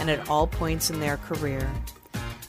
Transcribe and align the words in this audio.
and 0.00 0.10
at 0.10 0.28
all 0.28 0.48
points 0.48 0.90
in 0.90 0.98
their 0.98 1.18
career. 1.18 1.70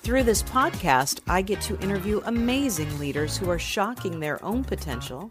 Through 0.02 0.24
this 0.24 0.42
podcast, 0.42 1.20
I 1.28 1.44
get 1.44 1.62
to 1.62 1.80
interview 1.80 2.22
amazing 2.26 2.98
leaders 2.98 3.38
who 3.38 3.52
are 3.52 3.59
shocking 3.59 4.20
their 4.20 4.44
own 4.44 4.64
potential 4.64 5.30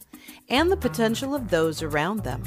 and 0.49 0.71
the 0.71 0.77
potential 0.77 1.35
of 1.35 1.51
those 1.51 1.83
around 1.83 2.23
them. 2.23 2.45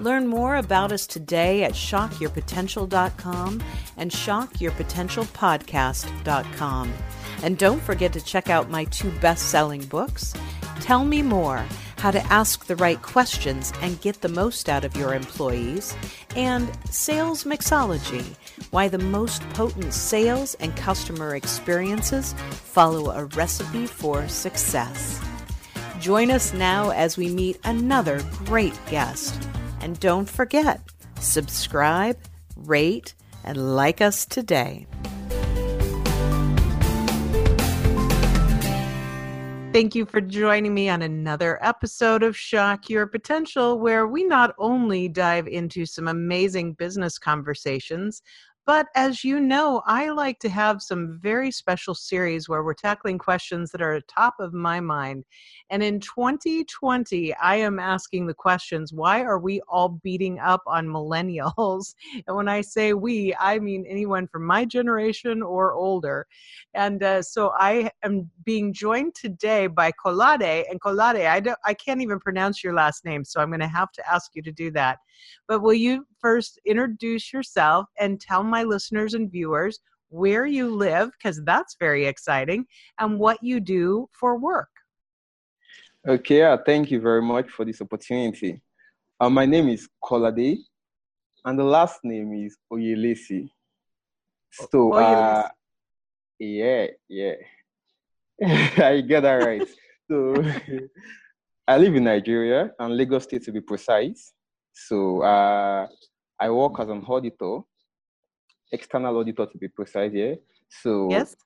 Learn 0.00 0.26
more 0.26 0.56
about 0.56 0.92
us 0.92 1.06
today 1.06 1.64
at 1.64 1.72
shockyourpotential.com 1.72 3.62
and 3.98 4.10
shockyourpotentialpodcast.com. 4.10 6.92
And 7.42 7.58
don't 7.58 7.82
forget 7.82 8.14
to 8.14 8.24
check 8.24 8.48
out 8.48 8.70
my 8.70 8.84
two 8.84 9.10
best 9.20 9.50
selling 9.50 9.84
books 9.84 10.32
Tell 10.80 11.04
Me 11.04 11.20
More 11.22 11.62
how 11.98 12.10
to 12.10 12.32
ask 12.32 12.64
the 12.66 12.74
right 12.74 13.00
questions 13.00 13.72
and 13.80 14.00
get 14.00 14.22
the 14.22 14.28
most 14.28 14.68
out 14.68 14.84
of 14.84 14.96
your 14.96 15.14
employees, 15.14 15.96
and 16.34 16.68
Sales 16.90 17.44
Mixology 17.44 18.34
why 18.70 18.88
the 18.88 18.98
most 18.98 19.42
potent 19.50 19.92
sales 19.92 20.54
and 20.54 20.74
customer 20.76 21.34
experiences 21.34 22.34
follow 22.50 23.10
a 23.10 23.26
recipe 23.26 23.86
for 23.86 24.28
success. 24.28 25.20
Join 26.00 26.30
us 26.30 26.52
now 26.52 26.90
as 26.90 27.16
we 27.16 27.28
meet 27.28 27.58
another 27.64 28.20
great 28.44 28.78
guest. 28.90 29.48
And 29.80 29.98
don't 30.00 30.28
forget, 30.28 30.80
subscribe, 31.20 32.18
rate, 32.56 33.14
and 33.44 33.76
like 33.76 34.00
us 34.00 34.26
today. 34.26 34.86
Thank 39.72 39.94
you 39.94 40.04
for 40.04 40.20
joining 40.20 40.74
me 40.74 40.90
on 40.90 41.00
another 41.00 41.58
episode 41.64 42.22
of 42.22 42.36
Shock 42.36 42.90
Your 42.90 43.06
Potential, 43.06 43.78
where 43.78 44.06
we 44.06 44.22
not 44.22 44.54
only 44.58 45.08
dive 45.08 45.48
into 45.48 45.86
some 45.86 46.08
amazing 46.08 46.74
business 46.74 47.18
conversations, 47.18 48.20
but 48.64 48.86
as 48.94 49.24
you 49.24 49.40
know, 49.40 49.82
I 49.86 50.10
like 50.10 50.38
to 50.40 50.48
have 50.48 50.82
some 50.82 51.18
very 51.20 51.50
special 51.50 51.94
series 51.94 52.48
where 52.48 52.62
we're 52.62 52.74
tackling 52.74 53.18
questions 53.18 53.72
that 53.72 53.82
are 53.82 54.00
top 54.02 54.34
of 54.38 54.54
my 54.54 54.78
mind. 54.78 55.24
And 55.70 55.82
in 55.82 55.98
2020, 55.98 57.34
I 57.34 57.56
am 57.56 57.80
asking 57.80 58.26
the 58.26 58.34
questions 58.34 58.92
why 58.92 59.22
are 59.22 59.40
we 59.40 59.60
all 59.68 60.00
beating 60.02 60.38
up 60.38 60.62
on 60.66 60.86
millennials? 60.86 61.94
And 62.26 62.36
when 62.36 62.48
I 62.48 62.60
say 62.60 62.92
we, 62.92 63.34
I 63.40 63.58
mean 63.58 63.84
anyone 63.88 64.28
from 64.28 64.44
my 64.44 64.64
generation 64.64 65.42
or 65.42 65.72
older. 65.72 66.26
And 66.74 67.02
uh, 67.02 67.22
so 67.22 67.52
I 67.58 67.90
am 68.04 68.30
being 68.44 68.72
joined 68.72 69.14
today 69.14 69.66
by 69.66 69.92
Kolade. 69.92 70.64
And 70.70 70.80
Kolade, 70.80 71.26
I, 71.26 71.40
don't, 71.40 71.58
I 71.64 71.74
can't 71.74 72.00
even 72.00 72.20
pronounce 72.20 72.62
your 72.62 72.74
last 72.74 73.04
name, 73.04 73.24
so 73.24 73.40
I'm 73.40 73.48
going 73.48 73.60
to 73.60 73.66
have 73.66 73.90
to 73.92 74.12
ask 74.12 74.30
you 74.34 74.42
to 74.42 74.52
do 74.52 74.70
that. 74.72 74.98
But 75.48 75.62
will 75.62 75.74
you 75.74 76.06
first 76.22 76.60
introduce 76.64 77.32
yourself 77.32 77.86
and 77.98 78.20
tell 78.20 78.42
my 78.42 78.62
listeners 78.62 79.14
and 79.14 79.30
viewers 79.30 79.80
where 80.08 80.46
you 80.46 80.74
live, 80.74 81.10
because 81.12 81.42
that's 81.44 81.76
very 81.80 82.06
exciting, 82.06 82.64
and 83.00 83.18
what 83.18 83.42
you 83.42 83.60
do 83.60 84.08
for 84.12 84.38
work? 84.38 84.68
Okay, 86.06 86.42
uh, 86.42 86.58
thank 86.64 86.90
you 86.90 87.00
very 87.00 87.22
much 87.22 87.50
for 87.50 87.64
this 87.64 87.80
opportunity. 87.80 88.60
Uh, 89.20 89.30
my 89.30 89.46
name 89.46 89.68
is 89.68 89.88
Kolade, 90.02 90.58
and 91.44 91.58
the 91.58 91.64
last 91.64 92.00
name 92.04 92.32
is 92.34 92.56
Oyelesi. 92.72 93.48
So, 94.70 94.92
uh, 94.92 95.48
yeah, 96.38 96.86
yeah, 97.08 97.34
I 98.44 99.00
get 99.00 99.22
that 99.22 99.34
right. 99.34 99.66
so, 100.10 100.44
I 101.68 101.78
live 101.78 101.94
in 101.94 102.04
Nigeria 102.04 102.72
and 102.78 102.96
Lagos 102.96 103.24
State 103.24 103.44
to 103.44 103.52
be 103.52 103.60
precise. 103.60 104.32
So 104.72 105.22
uh, 105.22 105.86
I 106.42 106.50
work 106.50 106.80
as 106.80 106.88
an 106.88 107.04
auditor, 107.06 107.60
external 108.72 109.16
auditor 109.18 109.46
to 109.46 109.58
be 109.58 109.68
precise. 109.68 110.12
Yeah. 110.12 110.34
So 110.82 111.08
yes. 111.08 111.36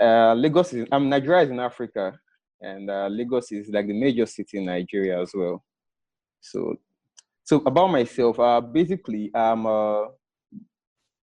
Uh, 0.00 0.34
Lagos 0.34 0.72
is 0.72 0.86
I'm 0.90 1.08
Nigeria 1.08 1.42
is 1.44 1.50
in 1.50 1.60
Africa, 1.60 2.18
and 2.60 2.90
uh, 2.90 3.08
Lagos 3.10 3.52
is 3.52 3.68
like 3.68 3.86
the 3.86 3.98
major 3.98 4.26
city 4.26 4.58
in 4.58 4.64
Nigeria 4.66 5.20
as 5.20 5.32
well. 5.34 5.62
So, 6.40 6.76
so 7.44 7.62
about 7.66 7.88
myself, 7.88 8.38
uh, 8.38 8.60
basically, 8.60 9.30
I'm 9.34 9.66
a 9.66 10.08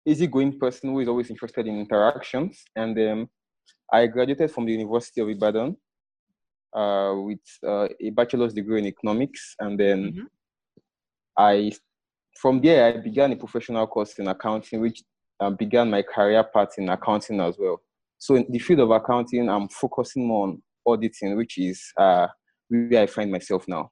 easygoing 0.06 0.57
person 0.57 0.89
who 0.89 1.00
is 1.00 1.07
always 1.07 1.29
interested 1.29 1.68
in 1.68 1.79
interactions, 1.79 2.63
and 2.75 2.97
um, 3.00 3.29
I 3.94 4.07
graduated 4.07 4.51
from 4.51 4.66
the 4.66 4.73
University 4.73 5.22
of 5.22 5.29
Ibadan 5.29 5.75
uh, 6.73 7.13
with 7.28 7.45
uh, 7.66 7.88
a 8.01 8.09
bachelor's 8.09 8.53
degree 8.53 8.79
in 8.79 8.88
economics, 8.88 9.56
and 9.59 9.79
then 9.79 10.00
mm-hmm. 10.03 10.25
I 11.38 11.72
from 12.41 12.59
there 12.59 12.88
I 12.88 12.97
began 12.97 13.31
a 13.31 13.35
professional 13.35 13.85
course 13.85 14.18
in 14.18 14.28
accounting, 14.28 14.81
which 14.81 15.03
uh, 15.40 15.52
began 15.52 15.91
my 15.91 16.02
career 16.02 16.44
path 16.44 16.74
in 16.79 16.90
accounting 16.90 17.40
as 17.40 17.56
well. 17.59 17.79
So 18.18 18.35
in 18.35 18.46
the 18.50 18.57
field 18.57 18.79
of 18.79 18.90
accounting, 18.90 19.47
I'm 19.47 19.68
focusing 19.69 20.28
more 20.28 20.47
on 20.47 20.62
auditing, 20.85 21.38
which 21.38 21.59
is 21.59 21.84
uh, 21.97 22.28
where 22.68 23.03
I 23.03 23.06
find 23.06 23.31
myself 23.31 23.68
now. 23.68 23.91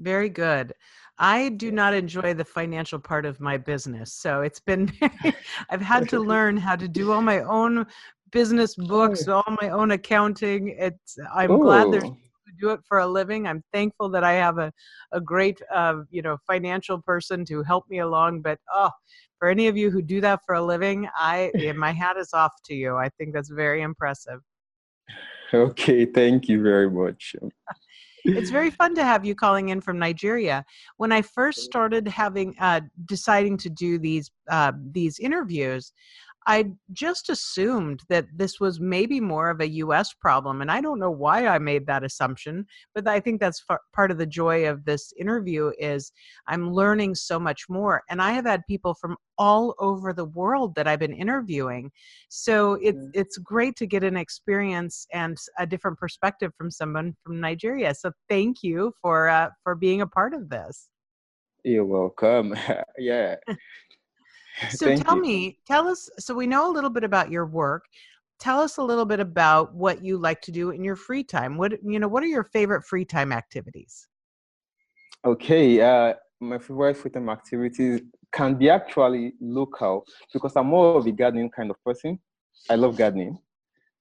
Very 0.00 0.28
good. 0.28 0.74
I 1.18 1.50
do 1.50 1.70
not 1.70 1.94
enjoy 1.94 2.34
the 2.34 2.44
financial 2.44 2.98
part 2.98 3.24
of 3.24 3.40
my 3.40 3.56
business. 3.56 4.12
So 4.12 4.42
it's 4.42 4.60
been, 4.60 4.92
I've 5.70 5.80
had 5.80 6.08
to 6.10 6.20
learn 6.32 6.56
how 6.58 6.76
to 6.76 6.88
do 6.88 7.12
all 7.12 7.22
my 7.22 7.40
own 7.40 7.86
business 8.32 8.74
books, 8.74 9.28
all 9.28 9.56
my 9.62 9.70
own 9.70 9.92
accounting. 9.92 10.74
It's, 10.78 11.16
I'm 11.34 11.52
Ooh. 11.52 11.60
glad 11.62 11.92
there's 11.92 12.10
do 12.60 12.70
it 12.70 12.80
for 12.86 12.98
a 12.98 13.06
living. 13.06 13.46
I'm 13.46 13.62
thankful 13.72 14.08
that 14.10 14.24
I 14.24 14.32
have 14.32 14.58
a, 14.58 14.72
a 15.12 15.20
great, 15.20 15.60
uh, 15.72 16.02
you 16.10 16.22
know, 16.22 16.36
financial 16.46 17.00
person 17.00 17.44
to 17.46 17.62
help 17.62 17.88
me 17.88 18.00
along. 18.00 18.42
But 18.42 18.58
oh, 18.74 18.90
for 19.38 19.48
any 19.48 19.68
of 19.68 19.76
you 19.76 19.90
who 19.90 20.02
do 20.02 20.20
that 20.20 20.40
for 20.46 20.54
a 20.54 20.62
living, 20.62 21.08
I 21.16 21.50
my 21.76 21.92
hat 21.92 22.16
is 22.16 22.32
off 22.32 22.52
to 22.66 22.74
you. 22.74 22.96
I 22.96 23.08
think 23.10 23.32
that's 23.34 23.50
very 23.50 23.82
impressive. 23.82 24.40
Okay, 25.54 26.06
thank 26.06 26.48
you 26.48 26.62
very 26.62 26.90
much. 26.90 27.36
it's 28.24 28.50
very 28.50 28.70
fun 28.70 28.94
to 28.94 29.04
have 29.04 29.24
you 29.24 29.34
calling 29.34 29.70
in 29.70 29.80
from 29.80 29.98
Nigeria. 29.98 30.64
When 30.96 31.12
I 31.12 31.22
first 31.22 31.60
started 31.60 32.06
having 32.08 32.54
uh, 32.58 32.80
deciding 33.06 33.58
to 33.58 33.70
do 33.70 33.98
these 33.98 34.30
uh, 34.50 34.72
these 34.92 35.18
interviews, 35.18 35.92
I 36.46 36.70
just 36.92 37.30
assumed 37.30 38.00
that 38.08 38.26
this 38.34 38.58
was 38.60 38.80
maybe 38.80 39.20
more 39.20 39.50
of 39.50 39.60
a 39.60 39.68
US 39.68 40.12
problem. 40.12 40.60
And 40.60 40.70
I 40.70 40.80
don't 40.80 40.98
know 40.98 41.10
why 41.10 41.46
I 41.46 41.58
made 41.58 41.86
that 41.86 42.04
assumption, 42.04 42.66
but 42.94 43.06
I 43.06 43.20
think 43.20 43.40
that's 43.40 43.64
part 43.94 44.10
of 44.10 44.18
the 44.18 44.26
joy 44.26 44.68
of 44.68 44.84
this 44.84 45.12
interview 45.18 45.72
is 45.78 46.12
I'm 46.48 46.72
learning 46.72 47.14
so 47.14 47.38
much 47.38 47.64
more. 47.68 48.02
And 48.10 48.20
I 48.20 48.32
have 48.32 48.46
had 48.46 48.66
people 48.66 48.94
from 48.94 49.16
all 49.38 49.74
over 49.78 50.12
the 50.12 50.24
world 50.26 50.74
that 50.74 50.86
I've 50.86 50.98
been 50.98 51.14
interviewing. 51.14 51.90
So 52.28 52.74
it's, 52.74 52.98
mm. 52.98 53.10
it's 53.14 53.38
great 53.38 53.76
to 53.76 53.86
get 53.86 54.04
an 54.04 54.16
experience 54.16 55.06
and 55.12 55.36
a 55.58 55.66
different 55.66 55.98
perspective 55.98 56.52
from 56.56 56.70
someone 56.70 57.16
from 57.24 57.40
Nigeria. 57.40 57.94
So 57.94 58.12
thank 58.28 58.62
you 58.62 58.92
for, 59.00 59.28
uh, 59.28 59.50
for 59.62 59.74
being 59.74 60.00
a 60.00 60.06
part 60.06 60.34
of 60.34 60.48
this. 60.48 60.88
You're 61.64 61.84
welcome. 61.84 62.56
yeah. 62.98 63.36
So 64.70 64.94
tell 64.96 65.16
you. 65.16 65.22
me, 65.22 65.58
tell 65.66 65.88
us. 65.88 66.10
So 66.18 66.34
we 66.34 66.46
know 66.46 66.70
a 66.70 66.72
little 66.72 66.90
bit 66.90 67.04
about 67.04 67.30
your 67.30 67.46
work. 67.46 67.84
Tell 68.38 68.60
us 68.60 68.76
a 68.76 68.82
little 68.82 69.04
bit 69.04 69.20
about 69.20 69.74
what 69.74 70.04
you 70.04 70.18
like 70.18 70.40
to 70.42 70.52
do 70.52 70.70
in 70.70 70.82
your 70.84 70.96
free 70.96 71.24
time. 71.24 71.56
What 71.56 71.72
you 71.82 71.98
know? 71.98 72.08
What 72.08 72.22
are 72.22 72.26
your 72.26 72.44
favorite 72.44 72.84
free 72.84 73.04
time 73.04 73.32
activities? 73.32 74.08
Okay, 75.24 75.80
uh, 75.80 76.14
my 76.40 76.58
favorite 76.58 76.96
free 76.96 77.10
time 77.10 77.28
activities 77.28 78.02
can 78.32 78.54
be 78.54 78.68
actually 78.68 79.34
local 79.40 80.04
because 80.32 80.56
I'm 80.56 80.66
more 80.66 80.96
of 80.96 81.06
a 81.06 81.12
gardening 81.12 81.50
kind 81.50 81.70
of 81.70 81.76
person. 81.84 82.18
I 82.68 82.74
love 82.74 82.96
gardening, 82.96 83.38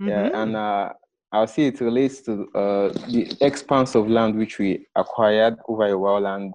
mm-hmm. 0.02 0.10
yeah, 0.10 0.42
and 0.42 0.56
uh, 0.56 0.94
I'll 1.32 1.48
say 1.48 1.68
it 1.68 1.80
relates 1.80 2.22
to 2.22 2.48
uh, 2.54 2.90
the 3.10 3.38
expanse 3.42 3.96
of 3.96 4.10
land 4.10 4.38
which 4.38 4.60
we 4.60 4.86
acquired 4.96 5.56
over 5.68 5.86
a 5.86 5.98
while 5.98 6.28
and 6.28 6.54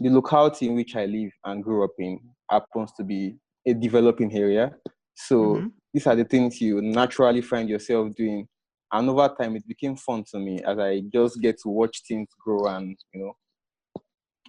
the 0.00 0.10
locality 0.10 0.66
in 0.66 0.74
which 0.74 0.96
I 0.96 1.06
live 1.06 1.30
and 1.44 1.64
grew 1.64 1.84
up 1.84 1.92
in 1.98 2.20
happens 2.50 2.92
to 2.96 3.04
be 3.04 3.36
a 3.66 3.74
developing 3.74 4.34
area. 4.36 4.74
So 5.14 5.36
mm-hmm. 5.36 5.66
these 5.92 6.06
are 6.06 6.16
the 6.16 6.24
things 6.24 6.60
you 6.60 6.80
naturally 6.80 7.42
find 7.42 7.68
yourself 7.68 8.14
doing. 8.14 8.46
And 8.92 9.08
over 9.08 9.32
time, 9.40 9.56
it 9.56 9.66
became 9.68 9.96
fun 9.96 10.24
to 10.32 10.38
me 10.38 10.60
as 10.66 10.78
I 10.78 11.02
just 11.12 11.40
get 11.40 11.58
to 11.62 11.68
watch 11.68 12.02
things 12.08 12.28
grow 12.44 12.66
and, 12.66 12.96
you 13.14 13.20
know, 13.20 13.32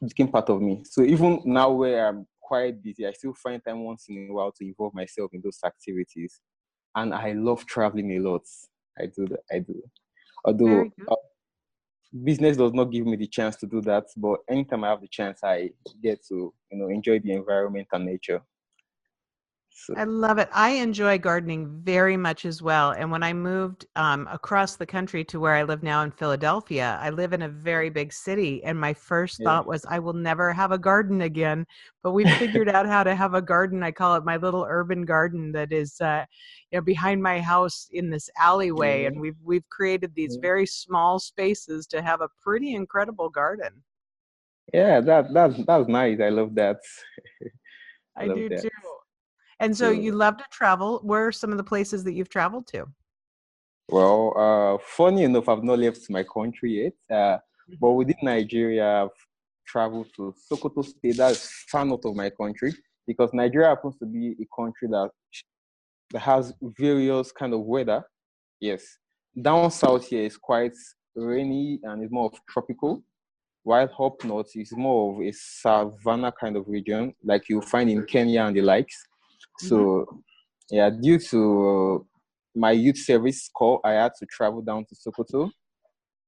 it 0.01 0.09
became 0.09 0.30
part 0.30 0.50
of 0.50 0.62
me. 0.62 0.81
So 0.83 1.03
even 1.03 1.42
now 1.45 1.71
where 1.71 2.07
I'm 2.07 2.25
quite 2.42 2.81
busy, 2.81 3.06
I 3.06 3.12
still 3.12 3.36
find 3.36 3.63
time 3.63 3.83
once 3.83 4.06
in 4.09 4.27
a 4.30 4.33
while 4.33 4.51
to 4.51 4.65
involve 4.65 4.95
myself 4.95 5.30
in 5.33 5.42
those 5.44 5.59
activities. 5.63 6.42
And 6.95 7.13
I 7.13 7.33
love 7.33 7.65
traveling 7.65 8.12
a 8.18 8.19
lot. 8.19 8.42
I 9.00 9.06
do. 9.06 9.27
I 9.51 9.59
do. 9.59 9.81
Although 10.44 10.89
uh, 11.07 11.15
business 12.24 12.58
does 12.58 12.74
not 12.74 12.86
give 12.92 13.06
me 13.06 13.16
the 13.16 13.28
chance 13.28 13.56
to 13.58 13.68
do 13.68 13.81
that, 13.81 14.06
but 14.18 14.40
anytime 14.50 14.84
I 14.84 14.90
have 14.90 15.02
the 15.02 15.08
chance, 15.08 15.40
I 15.44 15.72
get 16.02 16.25
to 16.28 16.54
you 16.72 16.78
know 16.78 16.90
enjoy 16.90 17.19
the 17.19 17.31
environment 17.34 17.88
and 17.92 18.06
nature. 18.06 18.42
So. 19.73 19.94
I 19.97 20.03
love 20.03 20.38
it. 20.38 20.50
I 20.53 20.71
enjoy 20.71 21.18
gardening 21.18 21.81
very 21.83 22.18
much 22.18 22.44
as 22.45 22.62
well. 22.62 22.91
And 22.91 23.09
when 23.09 23.23
I 23.23 23.31
moved 23.31 23.85
um, 23.95 24.27
across 24.29 24.75
the 24.75 24.85
country 24.85 25.23
to 25.25 25.39
where 25.39 25.56
I 25.56 25.63
live 25.63 25.81
now 25.81 26.03
in 26.03 26.12
Philadelphia, 26.12 27.00
I 27.01 27.09
live 27.09 27.31
in 27.31 27.44
a 27.44 27.50
very 27.50 27.89
big 27.89 28.12
city. 28.12 28.62
And 28.65 28.77
my 28.77 28.94
first 28.94 29.39
yeah. 29.39 29.45
thought 29.45 29.65
was, 29.65 29.85
I 29.89 29.97
will 29.97 30.13
never 30.13 30.51
have 30.51 30.71
a 30.73 30.77
garden 30.77 31.21
again. 31.21 31.65
But 32.03 32.12
we 32.12 32.25
figured 32.31 32.68
out 32.69 32.85
how 32.85 33.03
to 33.03 33.15
have 33.15 33.33
a 33.33 33.41
garden. 33.41 33.81
I 33.81 33.91
call 33.91 34.15
it 34.15 34.25
my 34.25 34.35
little 34.35 34.65
urban 34.69 35.06
garden 35.06 35.53
that 35.53 35.71
is, 35.71 36.00
uh, 36.01 36.25
you 36.69 36.77
know, 36.77 36.83
behind 36.83 37.23
my 37.23 37.39
house 37.39 37.88
in 37.94 38.09
this 38.09 38.29
alleyway. 38.38 39.03
Yeah. 39.03 39.07
And 39.07 39.21
we've 39.21 39.38
we've 39.44 39.68
created 39.69 40.13
these 40.13 40.35
yeah. 40.35 40.41
very 40.41 40.65
small 40.65 41.18
spaces 41.18 41.88
to 41.88 42.01
have 42.01 42.19
a 42.19 42.29
pretty 42.44 42.75
incredible 42.75 43.29
garden. 43.29 43.71
Yeah, 44.73 45.00
that 45.01 45.33
that's 45.33 45.56
that's 45.65 45.88
nice. 45.88 46.19
I 46.19 46.29
love 46.29 46.56
that. 46.56 46.77
I, 48.18 48.23
I 48.23 48.25
love 48.25 48.38
do 48.38 48.50
that. 48.50 48.62
too. 48.62 48.69
And 49.62 49.78
so 49.78 49.92
you 49.92 50.12
love 50.12 50.38
to 50.38 50.46
travel. 50.52 51.00
Where 51.04 51.28
are 51.28 51.31
some 51.31 51.52
of 51.52 51.58
the 51.58 51.63
places 51.63 52.04
that 52.06 52.13
you've 52.13 52.30
traveled 52.30 52.66
to? 52.68 52.88
Well, 53.90 54.34
uh, 54.36 54.84
funny 54.84 55.24
enough, 55.24 55.48
I've 55.48 55.63
not 55.63 55.78
left 55.78 56.10
my 56.10 56.24
country 56.24 56.84
yet. 56.84 56.94
Uh, 57.10 57.38
mm-hmm. 57.38 57.75
But 57.80 57.92
within 57.92 58.16
Nigeria, 58.24 59.04
I've 59.04 59.19
traveled 59.68 60.08
to 60.16 60.34
Sokoto 60.52 60.84
State. 60.84 61.18
That's 61.18 61.48
far 61.69 61.86
north 61.86 62.06
of 62.06 62.16
my 62.16 62.31
country 62.31 62.74
because 63.06 63.30
Nigeria 63.34 63.69
happens 63.69 63.98
to 64.00 64.06
be 64.06 64.36
a 64.42 64.48
country 64.60 64.88
that 64.90 65.12
that 66.12 66.19
has 66.19 66.54
various 66.62 67.31
kind 67.31 67.54
of 67.54 67.62
weather. 67.62 68.04
Yes, 68.60 68.84
down 69.40 69.72
south 69.72 70.07
here 70.07 70.24
is 70.24 70.38
quite 70.38 70.75
rainy 71.16 71.80
and 71.84 72.04
it's 72.04 72.12
more 72.12 72.25
of 72.25 72.40
tropical, 72.50 73.04
while 73.64 73.90
up 74.00 74.24
north 74.24 74.52
is 74.56 74.72
more 74.74 75.14
of 75.14 75.22
a 75.22 75.31
savanna 75.31 76.31
kind 76.31 76.57
of 76.57 76.68
region, 76.68 77.14
like 77.24 77.48
you 77.48 77.62
find 77.62 77.90
in 77.90 78.06
Kenya 78.06 78.44
and 78.44 78.56
the 78.56 78.62
likes. 78.62 79.07
So, 79.60 79.78
mm-hmm. 79.78 80.18
yeah, 80.70 80.90
due 80.90 81.20
to 81.20 82.06
my 82.56 82.72
youth 82.72 82.98
service 82.98 83.50
call, 83.54 83.80
I 83.84 83.92
had 83.92 84.14
to 84.20 84.26
travel 84.26 84.62
down 84.62 84.86
to 84.86 84.96
Sokoto. 84.96 85.50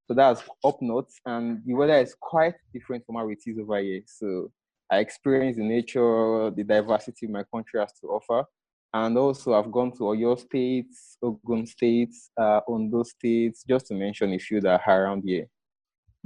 So 0.07 0.13
that's 0.13 0.41
up 0.65 0.81
north, 0.81 1.13
and 1.25 1.61
the 1.65 1.73
weather 1.73 1.97
is 1.97 2.15
quite 2.19 2.55
different 2.73 3.05
from 3.05 3.15
how 3.15 3.29
it 3.29 3.39
is 3.45 3.57
over 3.57 3.79
here. 3.79 4.01
So 4.05 4.51
I 4.91 4.99
experienced 4.99 5.59
the 5.59 5.65
nature, 5.65 6.51
the 6.51 6.63
diversity 6.63 7.27
my 7.27 7.43
country 7.43 7.79
has 7.79 7.93
to 8.01 8.07
offer. 8.07 8.45
And 8.93 9.17
also, 9.17 9.53
I've 9.53 9.71
gone 9.71 9.91
to 9.93 9.99
Oyo 9.99 10.37
states, 10.37 11.17
Ogun 11.23 11.65
states, 11.65 12.29
uh, 12.39 12.59
Ondo 12.67 13.01
states, 13.03 13.63
just 13.67 13.87
to 13.87 13.95
mention 13.95 14.33
a 14.33 14.37
few 14.37 14.61
that 14.61 14.81
are 14.85 15.03
around 15.03 15.23
here. 15.25 15.47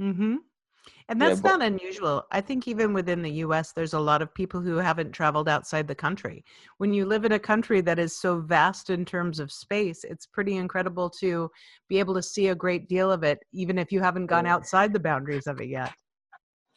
Mm-hmm. 0.00 0.36
And 1.08 1.20
that's 1.20 1.38
yeah, 1.38 1.42
but, 1.42 1.58
not 1.58 1.66
unusual. 1.66 2.26
I 2.30 2.40
think 2.40 2.68
even 2.68 2.92
within 2.92 3.22
the 3.22 3.30
US, 3.44 3.72
there's 3.72 3.94
a 3.94 4.00
lot 4.00 4.22
of 4.22 4.34
people 4.34 4.60
who 4.60 4.76
haven't 4.76 5.12
traveled 5.12 5.48
outside 5.48 5.88
the 5.88 5.94
country. 5.94 6.44
When 6.78 6.92
you 6.92 7.06
live 7.06 7.24
in 7.24 7.32
a 7.32 7.38
country 7.38 7.80
that 7.82 7.98
is 7.98 8.18
so 8.20 8.40
vast 8.40 8.90
in 8.90 9.04
terms 9.04 9.40
of 9.40 9.50
space, 9.50 10.04
it's 10.04 10.26
pretty 10.26 10.56
incredible 10.56 11.10
to 11.20 11.50
be 11.88 11.98
able 11.98 12.14
to 12.14 12.22
see 12.22 12.48
a 12.48 12.54
great 12.54 12.88
deal 12.88 13.10
of 13.10 13.22
it, 13.22 13.38
even 13.52 13.78
if 13.78 13.90
you 13.90 14.00
haven't 14.00 14.26
gone 14.26 14.46
outside 14.46 14.92
the 14.92 15.00
boundaries 15.00 15.46
of 15.46 15.60
it 15.60 15.68
yet. 15.68 15.92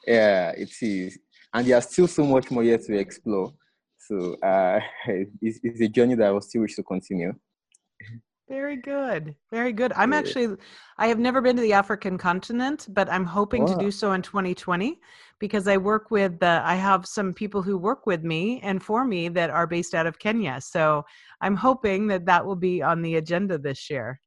Yeah, 0.07 0.51
it 0.51 0.71
is. 0.81 1.19
And 1.53 1.67
there's 1.67 1.89
still 1.89 2.07
so 2.07 2.25
much 2.25 2.49
more 2.49 2.63
yet 2.63 2.81
to 2.83 2.97
explore. 2.97 3.53
So 3.97 4.35
uh, 4.41 4.79
it's, 5.41 5.59
it's 5.63 5.81
a 5.81 5.87
journey 5.87 6.15
that 6.15 6.27
I 6.27 6.31
will 6.31 6.41
still 6.41 6.61
wish 6.61 6.75
to 6.75 6.83
continue. 6.83 7.33
Very 8.51 8.75
good. 8.75 9.33
Very 9.49 9.71
good. 9.71 9.93
I'm 9.93 10.11
actually, 10.11 10.57
I 10.97 11.07
have 11.07 11.19
never 11.19 11.39
been 11.39 11.55
to 11.55 11.61
the 11.61 11.71
African 11.71 12.17
continent, 12.17 12.85
but 12.89 13.09
I'm 13.09 13.23
hoping 13.23 13.63
wow. 13.63 13.77
to 13.77 13.79
do 13.79 13.91
so 13.91 14.11
in 14.11 14.21
2020 14.21 14.99
because 15.39 15.69
I 15.69 15.77
work 15.77 16.11
with, 16.11 16.43
uh, 16.43 16.61
I 16.65 16.75
have 16.75 17.05
some 17.05 17.33
people 17.33 17.61
who 17.61 17.77
work 17.77 18.05
with 18.05 18.25
me 18.25 18.59
and 18.61 18.83
for 18.83 19.05
me 19.05 19.29
that 19.29 19.51
are 19.51 19.67
based 19.67 19.95
out 19.95 20.05
of 20.05 20.19
Kenya. 20.19 20.59
So 20.59 21.05
I'm 21.39 21.55
hoping 21.55 22.07
that 22.07 22.25
that 22.25 22.45
will 22.45 22.57
be 22.57 22.81
on 22.81 23.01
the 23.01 23.15
agenda 23.15 23.57
this 23.57 23.89
year. 23.89 24.19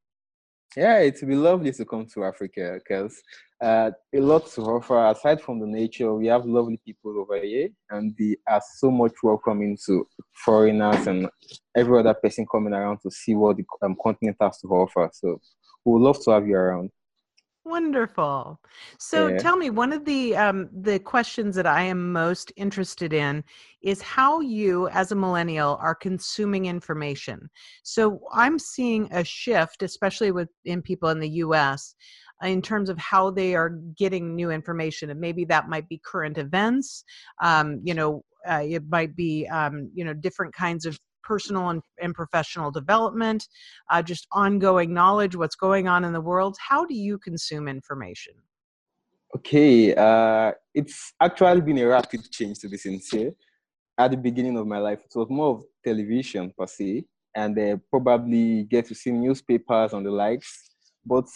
Yeah, 0.76 0.98
it 0.98 1.16
would 1.20 1.28
be 1.28 1.36
lovely 1.36 1.70
to 1.72 1.84
come 1.84 2.06
to 2.06 2.24
Africa 2.24 2.80
because 2.82 3.22
uh, 3.62 3.92
a 4.12 4.20
lot 4.20 4.46
to 4.52 4.62
offer. 4.62 5.06
Aside 5.06 5.40
from 5.40 5.60
the 5.60 5.66
nature, 5.66 6.12
we 6.12 6.26
have 6.26 6.44
lovely 6.44 6.80
people 6.84 7.16
over 7.18 7.40
here, 7.40 7.68
and 7.90 8.14
they 8.18 8.36
are 8.48 8.62
so 8.76 8.90
much 8.90 9.12
welcoming 9.22 9.78
to 9.86 10.06
foreigners 10.44 11.06
and 11.06 11.28
every 11.76 12.00
other 12.00 12.14
person 12.14 12.44
coming 12.50 12.72
around 12.72 12.98
to 13.02 13.10
see 13.10 13.34
what 13.34 13.56
the 13.56 13.64
um, 13.82 13.96
continent 14.02 14.36
has 14.40 14.58
to 14.60 14.68
offer. 14.68 15.08
So 15.12 15.40
we 15.84 15.92
would 15.92 16.02
love 16.02 16.24
to 16.24 16.32
have 16.32 16.46
you 16.46 16.56
around. 16.56 16.90
Wonderful. 17.66 18.60
So 18.98 19.28
yeah. 19.28 19.38
tell 19.38 19.56
me, 19.56 19.70
one 19.70 19.94
of 19.94 20.04
the 20.04 20.36
um, 20.36 20.68
the 20.72 20.98
questions 20.98 21.56
that 21.56 21.66
I 21.66 21.82
am 21.82 22.12
most 22.12 22.52
interested 22.56 23.14
in 23.14 23.42
is 23.82 24.02
how 24.02 24.40
you, 24.40 24.88
as 24.88 25.12
a 25.12 25.16
millennial, 25.16 25.78
are 25.80 25.94
consuming 25.94 26.66
information. 26.66 27.48
So 27.82 28.20
I'm 28.34 28.58
seeing 28.58 29.08
a 29.12 29.24
shift, 29.24 29.82
especially 29.82 30.30
with 30.30 30.50
in 30.64 30.82
people 30.82 31.08
in 31.08 31.20
the 31.20 31.30
U.S 31.30 31.94
in 32.42 32.60
terms 32.60 32.90
of 32.90 32.98
how 32.98 33.30
they 33.30 33.54
are 33.54 33.70
getting 33.96 34.34
new 34.34 34.50
information 34.50 35.10
and 35.10 35.20
maybe 35.20 35.44
that 35.44 35.68
might 35.68 35.88
be 35.88 36.00
current 36.04 36.36
events 36.36 37.04
um, 37.40 37.80
you 37.84 37.94
know 37.94 38.24
uh, 38.48 38.62
it 38.62 38.82
might 38.90 39.14
be 39.16 39.46
um, 39.48 39.90
you 39.94 40.04
know 40.04 40.12
different 40.12 40.52
kinds 40.52 40.84
of 40.84 40.98
personal 41.24 41.70
and, 41.70 41.82
and 42.00 42.14
professional 42.14 42.70
development 42.70 43.46
uh, 43.90 44.02
just 44.02 44.26
ongoing 44.32 44.92
knowledge 44.92 45.34
what's 45.36 45.56
going 45.56 45.88
on 45.88 46.04
in 46.04 46.12
the 46.12 46.20
world 46.20 46.56
how 46.60 46.84
do 46.84 46.94
you 46.94 47.18
consume 47.18 47.68
information 47.68 48.34
okay 49.36 49.94
uh, 49.94 50.52
it's 50.74 51.12
actually 51.20 51.60
been 51.60 51.78
a 51.78 51.86
rapid 51.86 52.20
change 52.30 52.58
to 52.58 52.68
be 52.68 52.76
sincere 52.76 53.32
at 53.98 54.10
the 54.10 54.16
beginning 54.16 54.56
of 54.58 54.66
my 54.66 54.78
life 54.78 55.00
it 55.00 55.18
was 55.18 55.28
more 55.30 55.56
of 55.56 55.64
television 55.84 56.52
per 56.56 56.66
se 56.66 57.04
and 57.36 57.58
uh, 57.58 57.76
probably 57.90 58.64
get 58.64 58.84
to 58.86 58.94
see 58.94 59.10
newspapers 59.10 59.92
and 59.92 60.04
the 60.06 60.10
likes 60.10 60.70
but 61.04 61.26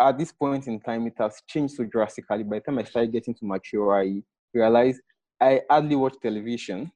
at 0.00 0.18
this 0.18 0.32
point 0.32 0.66
in 0.66 0.80
time, 0.80 1.06
it 1.06 1.14
has 1.18 1.42
changed 1.46 1.74
so 1.74 1.84
drastically. 1.84 2.44
By 2.44 2.58
the 2.58 2.64
time 2.64 2.78
I 2.78 2.84
started 2.84 3.12
getting 3.12 3.34
to 3.34 3.44
mature, 3.44 4.00
I 4.00 4.22
realized 4.54 5.00
I 5.40 5.62
hardly 5.68 5.96
watch 5.96 6.14
television. 6.22 6.90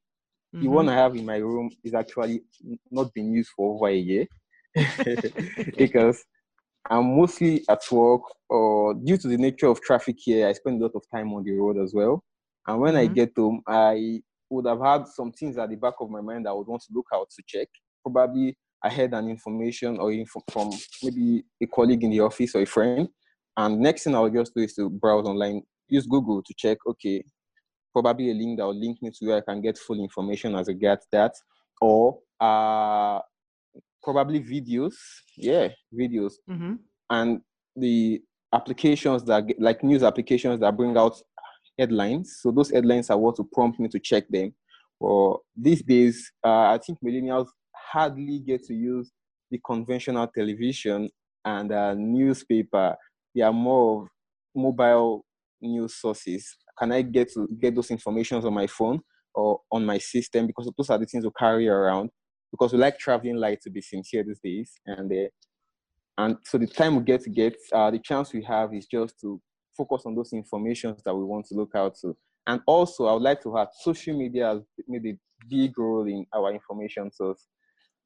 Mm-hmm. 0.54 0.64
The 0.64 0.70
one 0.70 0.88
I 0.88 0.94
have 0.94 1.16
in 1.16 1.24
my 1.24 1.36
room 1.36 1.70
is 1.82 1.94
actually 1.94 2.42
not 2.90 3.12
being 3.14 3.32
used 3.32 3.50
for 3.56 3.74
over 3.74 3.88
a 3.88 3.96
year 3.96 4.26
because 5.76 6.24
I'm 6.90 7.16
mostly 7.16 7.64
at 7.68 7.80
work 7.90 8.22
or 8.48 8.94
due 8.94 9.16
to 9.16 9.28
the 9.28 9.36
nature 9.36 9.68
of 9.68 9.80
traffic 9.80 10.16
here, 10.18 10.48
I 10.48 10.52
spend 10.52 10.80
a 10.80 10.84
lot 10.84 10.94
of 10.94 11.04
time 11.14 11.32
on 11.32 11.44
the 11.44 11.52
road 11.52 11.78
as 11.78 11.94
well. 11.94 12.22
And 12.66 12.80
when 12.80 12.94
mm-hmm. 12.94 13.10
I 13.10 13.14
get 13.14 13.32
home, 13.36 13.62
I 13.66 14.20
would 14.50 14.66
have 14.66 14.80
had 14.80 15.08
some 15.08 15.32
things 15.32 15.56
at 15.56 15.70
the 15.70 15.76
back 15.76 15.94
of 16.00 16.10
my 16.10 16.20
mind 16.20 16.44
that 16.44 16.50
I 16.50 16.54
would 16.54 16.66
want 16.66 16.82
to 16.82 16.92
look 16.94 17.06
out 17.14 17.30
to 17.30 17.42
check. 17.46 17.68
Probably 18.02 18.56
I 18.82 18.88
had 18.88 19.14
an 19.14 19.28
information 19.28 19.98
or 19.98 20.12
info 20.12 20.42
from 20.50 20.70
maybe 21.02 21.44
a 21.62 21.66
colleague 21.66 22.04
in 22.04 22.10
the 22.10 22.20
office 22.20 22.54
or 22.54 22.62
a 22.62 22.66
friend. 22.66 23.08
And 23.56 23.80
next 23.80 24.04
thing 24.04 24.14
I'll 24.14 24.28
just 24.28 24.54
do 24.54 24.62
is 24.62 24.74
to 24.74 24.90
browse 24.90 25.26
online, 25.26 25.62
use 25.88 26.06
Google 26.06 26.42
to 26.42 26.54
check, 26.56 26.78
okay, 26.86 27.22
probably 27.92 28.30
a 28.30 28.34
link 28.34 28.58
that 28.58 28.66
will 28.66 28.78
link 28.78 29.02
me 29.02 29.10
to 29.10 29.26
where 29.26 29.38
I 29.38 29.40
can 29.40 29.60
get 29.60 29.78
full 29.78 30.00
information 30.00 30.54
as 30.54 30.68
regards 30.68 31.06
that. 31.12 31.34
Or 31.80 32.18
uh, 32.40 33.20
probably 34.02 34.40
videos. 34.40 34.94
Yeah, 35.36 35.68
videos. 35.94 36.34
Mm-hmm. 36.48 36.74
And 37.10 37.40
the 37.76 38.22
applications 38.52 39.24
that 39.24 39.46
get, 39.46 39.60
like 39.60 39.82
news 39.82 40.02
applications 40.02 40.60
that 40.60 40.76
bring 40.76 40.96
out 40.96 41.20
headlines. 41.78 42.38
So 42.40 42.50
those 42.50 42.70
headlines 42.70 43.10
are 43.10 43.18
what 43.18 43.36
to 43.36 43.48
prompt 43.52 43.80
me 43.80 43.88
to 43.88 43.98
check 43.98 44.28
them. 44.28 44.54
Or 45.00 45.40
these 45.56 45.82
days, 45.82 46.30
uh, 46.44 46.68
I 46.70 46.78
think 46.84 46.98
millennials 47.04 47.48
hardly 47.74 48.38
get 48.38 48.64
to 48.64 48.74
use 48.74 49.10
the 49.50 49.60
conventional 49.64 50.26
television 50.28 51.08
and 51.44 51.72
uh, 51.72 51.94
newspaper. 51.94 52.96
They 53.34 53.42
are 53.42 53.52
more 53.52 54.02
of 54.02 54.08
mobile 54.54 55.24
news 55.60 55.94
sources. 55.94 56.56
Can 56.82 56.90
I 56.90 57.02
get 57.02 57.32
to 57.34 57.48
get 57.60 57.76
those 57.76 57.92
informations 57.92 58.44
on 58.44 58.52
my 58.52 58.66
phone 58.66 59.00
or 59.34 59.60
on 59.70 59.86
my 59.86 59.98
system? 59.98 60.48
Because 60.48 60.68
those 60.76 60.90
are 60.90 60.98
the 60.98 61.06
things 61.06 61.24
we 61.24 61.30
carry 61.38 61.68
around. 61.68 62.10
Because 62.50 62.72
we 62.72 62.78
like 62.80 62.98
traveling 62.98 63.36
light 63.36 63.60
to 63.62 63.70
be 63.70 63.80
sincere 63.80 64.24
these 64.24 64.40
days, 64.42 64.72
and 64.84 65.10
uh, 65.10 65.28
and 66.18 66.36
so 66.44 66.58
the 66.58 66.66
time 66.66 66.96
we 66.96 67.02
get 67.02 67.22
to 67.22 67.30
get, 67.30 67.56
uh, 67.72 67.90
the 67.90 68.00
chance 68.00 68.32
we 68.32 68.42
have 68.42 68.74
is 68.74 68.86
just 68.86 69.18
to 69.20 69.40
focus 69.76 70.02
on 70.04 70.14
those 70.14 70.32
informations 70.32 71.00
that 71.04 71.14
we 71.14 71.24
want 71.24 71.46
to 71.46 71.54
look 71.54 71.70
out 71.74 71.94
to. 72.02 72.16
And 72.46 72.60
also, 72.66 73.06
I 73.06 73.12
would 73.14 73.22
like 73.22 73.42
to 73.44 73.56
add 73.56 73.68
social 73.80 74.18
media 74.18 74.48
has 74.48 74.62
made 74.86 75.06
a 75.06 75.16
big 75.48 75.78
role 75.78 76.06
in 76.06 76.26
our 76.34 76.52
information 76.52 77.10
source 77.12 77.46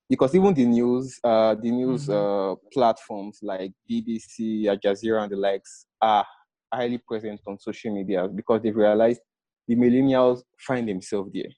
because 0.09 0.35
even 0.35 0.54
the 0.54 0.66
news, 0.66 1.18
uh, 1.25 1.54
the 1.54 1.71
news 1.71 2.06
mm-hmm. 2.06 2.52
uh, 2.52 2.54
platforms 2.73 3.40
like 3.42 3.73
BBC, 3.90 4.66
Al 4.66 4.76
Jazeera, 4.76 5.23
and 5.23 5.33
the 5.33 5.37
likes 5.37 5.87
are 6.00 6.25
highly 6.76 6.99
present 6.99 7.40
on 7.47 7.59
social 7.59 7.95
media 7.95 8.28
because 8.28 8.61
they've 8.62 8.76
realized 8.76 9.21
the 9.66 9.75
millennials 9.75 10.42
find 10.59 10.88
themselves 10.88 11.30
there. 11.33 11.50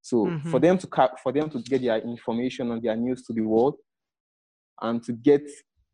So 0.00 0.26
mm-hmm. 0.26 0.50
for 0.50 0.58
them 0.58 0.78
to 0.78 0.86
cap, 0.86 1.20
for 1.22 1.32
them 1.32 1.50
to 1.50 1.58
get 1.60 1.82
their 1.82 1.98
information 1.98 2.72
and 2.72 2.82
their 2.82 2.96
news 2.96 3.22
to 3.24 3.32
the 3.32 3.42
world, 3.42 3.76
and 4.80 5.02
to 5.04 5.12
get 5.12 5.42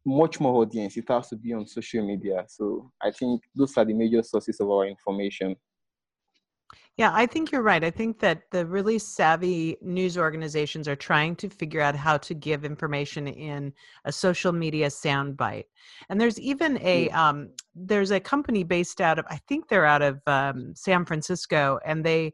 much 0.05 0.41
more 0.41 0.63
audience, 0.63 0.97
it 0.97 1.05
has 1.09 1.29
to 1.29 1.37
be 1.37 1.53
on 1.53 1.67
social 1.67 2.07
media. 2.07 2.45
So 2.49 2.91
I 3.03 3.11
think 3.11 3.43
those 3.55 3.77
are 3.77 3.85
the 3.85 3.93
major 3.93 4.23
sources 4.23 4.59
of 4.61 4.71
our 4.71 4.87
information. 4.87 5.55
Yeah, 6.99 7.13
I 7.15 7.27
think 7.27 7.53
you're 7.53 7.63
right. 7.63 7.85
I 7.85 7.93
think 7.93 8.19
that 8.21 8.51
the 8.51 8.67
really 8.67 8.99
savvy 8.99 9.77
news 9.81 10.19
organizations 10.19 10.89
are 10.89 10.97
trying 10.97 11.37
to 11.37 11.49
figure 11.49 11.81
out 11.81 11.95
how 11.95 12.19
to 12.19 12.35
give 12.35 12.65
information 12.65 13.29
in 13.29 13.73
a 14.05 14.11
social 14.11 14.51
media 14.51 14.89
soundbite. 14.89 15.67
And 16.09 16.21
there's 16.21 16.41
even 16.41 16.77
a 16.83 17.09
um, 17.11 17.51
there's 17.77 18.11
a 18.11 18.19
company 18.19 18.65
based 18.65 19.01
out 19.01 19.21
of 19.21 19.27
I 19.31 19.39
think 19.49 19.69
they're 19.69 19.87
out 19.87 20.03
of 20.03 20.21
um, 20.27 20.75
San 20.75 21.05
Francisco, 21.05 21.79
and 21.87 22.05
they 22.05 22.33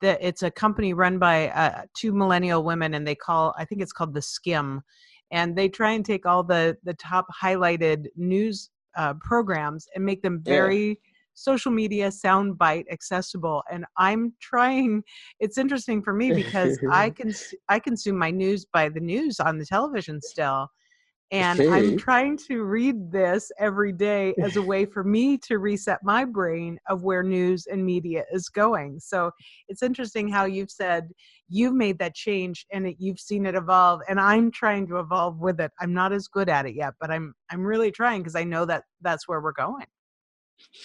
that 0.00 0.18
it's 0.22 0.42
a 0.42 0.50
company 0.50 0.94
run 0.94 1.18
by 1.18 1.50
uh, 1.50 1.82
two 1.94 2.14
millennial 2.14 2.64
women, 2.64 2.94
and 2.94 3.06
they 3.06 3.14
call 3.14 3.54
I 3.58 3.66
think 3.66 3.82
it's 3.82 3.92
called 3.92 4.14
the 4.14 4.20
Skimm, 4.20 4.80
and 5.30 5.54
they 5.54 5.68
try 5.68 5.92
and 5.92 6.06
take 6.06 6.24
all 6.24 6.42
the 6.42 6.78
the 6.84 6.94
top 6.94 7.26
highlighted 7.42 8.06
news 8.16 8.70
uh, 8.96 9.12
programs 9.20 9.86
and 9.94 10.06
make 10.06 10.22
them 10.22 10.40
very 10.42 10.88
yeah 10.88 10.94
social 11.36 11.70
media 11.70 12.08
soundbite 12.08 12.84
accessible 12.90 13.62
and 13.70 13.84
i'm 13.98 14.32
trying 14.40 15.02
it's 15.38 15.58
interesting 15.58 16.02
for 16.02 16.12
me 16.12 16.32
because 16.32 16.78
i 16.90 17.10
can 17.18 17.32
i 17.68 17.78
consume 17.78 18.18
my 18.18 18.30
news 18.30 18.64
by 18.72 18.88
the 18.88 19.00
news 19.00 19.38
on 19.38 19.58
the 19.58 19.66
television 19.66 20.20
still 20.20 20.66
and 21.32 21.60
okay. 21.60 21.70
i'm 21.70 21.96
trying 21.96 22.36
to 22.36 22.62
read 22.62 23.10
this 23.10 23.50
every 23.58 23.92
day 23.92 24.32
as 24.42 24.56
a 24.56 24.62
way 24.62 24.84
for 24.84 25.02
me 25.02 25.36
to 25.36 25.58
reset 25.58 25.98
my 26.02 26.24
brain 26.24 26.78
of 26.88 27.02
where 27.02 27.22
news 27.22 27.66
and 27.66 27.84
media 27.84 28.24
is 28.32 28.48
going. 28.48 29.00
So 29.00 29.32
it's 29.68 29.82
interesting 29.82 30.28
how 30.28 30.44
you've 30.44 30.70
said 30.70 31.08
you've 31.48 31.74
made 31.74 31.98
that 31.98 32.14
change 32.14 32.64
and 32.72 32.86
it, 32.86 32.96
you've 32.98 33.20
seen 33.20 33.46
it 33.46 33.54
evolve 33.54 34.00
and 34.08 34.20
i'm 34.20 34.50
trying 34.50 34.86
to 34.88 34.98
evolve 34.98 35.38
with 35.38 35.60
it. 35.60 35.70
I'm 35.80 35.92
not 35.92 36.12
as 36.12 36.28
good 36.28 36.48
at 36.48 36.66
it 36.66 36.74
yet 36.74 36.94
but 37.00 37.10
i'm 37.10 37.34
i'm 37.50 37.64
really 37.64 37.90
trying 37.90 38.20
because 38.22 38.36
i 38.36 38.44
know 38.44 38.64
that 38.64 38.84
that's 39.00 39.28
where 39.28 39.40
we're 39.40 39.52
going 39.52 39.86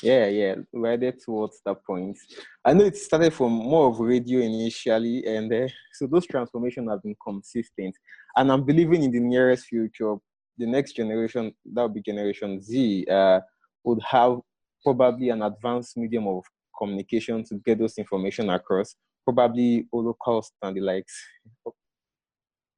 yeah, 0.01 0.27
yeah, 0.27 0.55
there 0.73 1.11
towards 1.11 1.61
that 1.65 1.83
point. 1.85 2.17
I 2.65 2.73
know 2.73 2.85
it 2.85 2.97
started 2.97 3.33
from 3.33 3.51
more 3.51 3.89
of 3.89 3.99
radio 3.99 4.39
initially, 4.39 5.25
and 5.25 5.51
uh, 5.53 5.67
so 5.93 6.07
those 6.07 6.25
transformations 6.25 6.89
have 6.89 7.03
been 7.03 7.15
consistent. 7.23 7.95
And 8.35 8.51
I'm 8.51 8.63
believing 8.63 9.03
in 9.03 9.11
the 9.11 9.19
nearest 9.19 9.65
future, 9.65 10.15
the 10.57 10.65
next 10.65 10.93
generation, 10.93 11.53
that 11.73 11.83
would 11.83 11.93
be 11.93 12.01
Generation 12.01 12.61
Z, 12.61 13.05
uh, 13.09 13.39
would 13.83 14.01
have 14.03 14.39
probably 14.83 15.29
an 15.29 15.41
advanced 15.41 15.97
medium 15.97 16.27
of 16.27 16.43
communication 16.77 17.43
to 17.45 17.55
get 17.65 17.79
those 17.79 17.97
information 17.97 18.49
across, 18.49 18.95
probably 19.23 19.87
Holocaust 19.93 20.53
and 20.61 20.75
the 20.75 20.81
likes. 20.81 21.13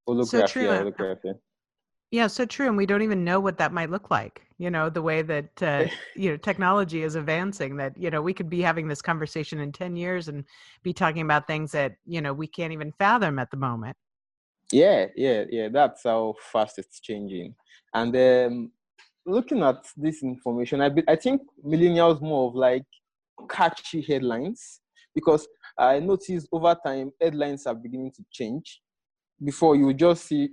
Holography, 0.08 0.28
so 0.28 0.46
true. 0.46 0.68
holography. 0.68 1.34
Yeah, 2.12 2.28
so 2.28 2.46
true. 2.46 2.68
And 2.68 2.78
we 2.78 2.86
don't 2.86 3.02
even 3.02 3.24
know 3.24 3.40
what 3.40 3.58
that 3.58 3.72
might 3.72 3.90
look 3.90 4.12
like. 4.12 4.46
You 4.64 4.72
know, 4.72 4.90
the 4.90 5.02
way 5.02 5.22
that, 5.24 5.62
uh, 5.62 5.88
you 6.16 6.32
know, 6.32 6.38
technology 6.38 7.04
is 7.04 7.16
advancing, 7.16 7.76
that, 7.78 7.98
you 7.98 8.10
know, 8.10 8.22
we 8.22 8.34
could 8.34 8.50
be 8.50 8.62
having 8.62 8.88
this 8.88 9.02
conversation 9.02 9.60
in 9.60 9.74
10 9.74 9.98
years 9.98 10.30
and 10.30 10.46
be 10.84 10.94
talking 10.94 11.24
about 11.24 11.48
things 11.48 11.74
that, 11.74 11.98
you 12.06 12.22
know, 12.22 12.34
we 12.34 12.48
can't 12.48 12.72
even 12.72 12.94
fathom 12.94 13.40
at 13.40 13.52
the 13.52 13.58
moment. 13.58 13.98
Yeah, 14.72 15.08
yeah, 15.18 15.44
yeah. 15.50 15.68
That's 15.68 16.04
how 16.04 16.36
fast 16.40 16.80
it's 16.80 17.02
changing. 17.02 17.56
And 17.94 18.16
um, 18.16 18.72
looking 19.26 19.62
at 19.64 19.86
this 19.98 20.24
information, 20.24 20.80
I, 20.80 20.88
be, 20.88 21.04
I 21.10 21.18
think 21.18 21.42
millennials 21.66 22.22
more 22.22 22.48
of 22.48 22.56
like 22.56 22.86
catchy 23.50 24.02
headlines 24.02 24.80
because 25.14 25.46
I 25.78 26.00
noticed 26.00 26.48
over 26.54 26.74
time 26.86 27.12
headlines 27.22 27.66
are 27.66 27.76
beginning 27.76 28.14
to 28.16 28.24
change. 28.32 28.82
Before 29.44 29.76
you 29.76 29.94
just 29.94 30.26
see 30.26 30.50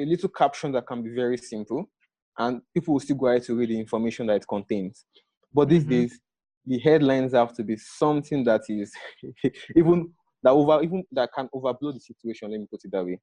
a 0.00 0.06
little 0.06 0.30
caption 0.30 0.72
that 0.72 0.86
can 0.86 1.02
be 1.02 1.10
very 1.14 1.36
simple, 1.36 1.90
and 2.38 2.62
people 2.74 2.94
will 2.94 3.00
still 3.00 3.16
go 3.16 3.26
ahead 3.26 3.42
to 3.44 3.54
read 3.54 3.70
the 3.70 3.78
information 3.78 4.26
that 4.26 4.36
it 4.36 4.48
contains. 4.48 5.04
But 5.52 5.68
these 5.68 5.82
mm-hmm. 5.82 5.90
days, 5.90 6.20
the 6.66 6.78
headlines 6.78 7.32
have 7.34 7.52
to 7.54 7.64
be 7.64 7.76
something 7.76 8.44
that 8.44 8.62
is 8.68 8.92
even 9.76 10.12
that 10.42 10.50
over 10.50 10.82
even 10.82 11.04
that 11.12 11.30
can 11.34 11.48
overblow 11.54 11.92
the 11.92 12.00
situation. 12.00 12.50
Let 12.50 12.60
me 12.60 12.66
put 12.70 12.84
it 12.84 12.92
that 12.92 13.04
way. 13.04 13.18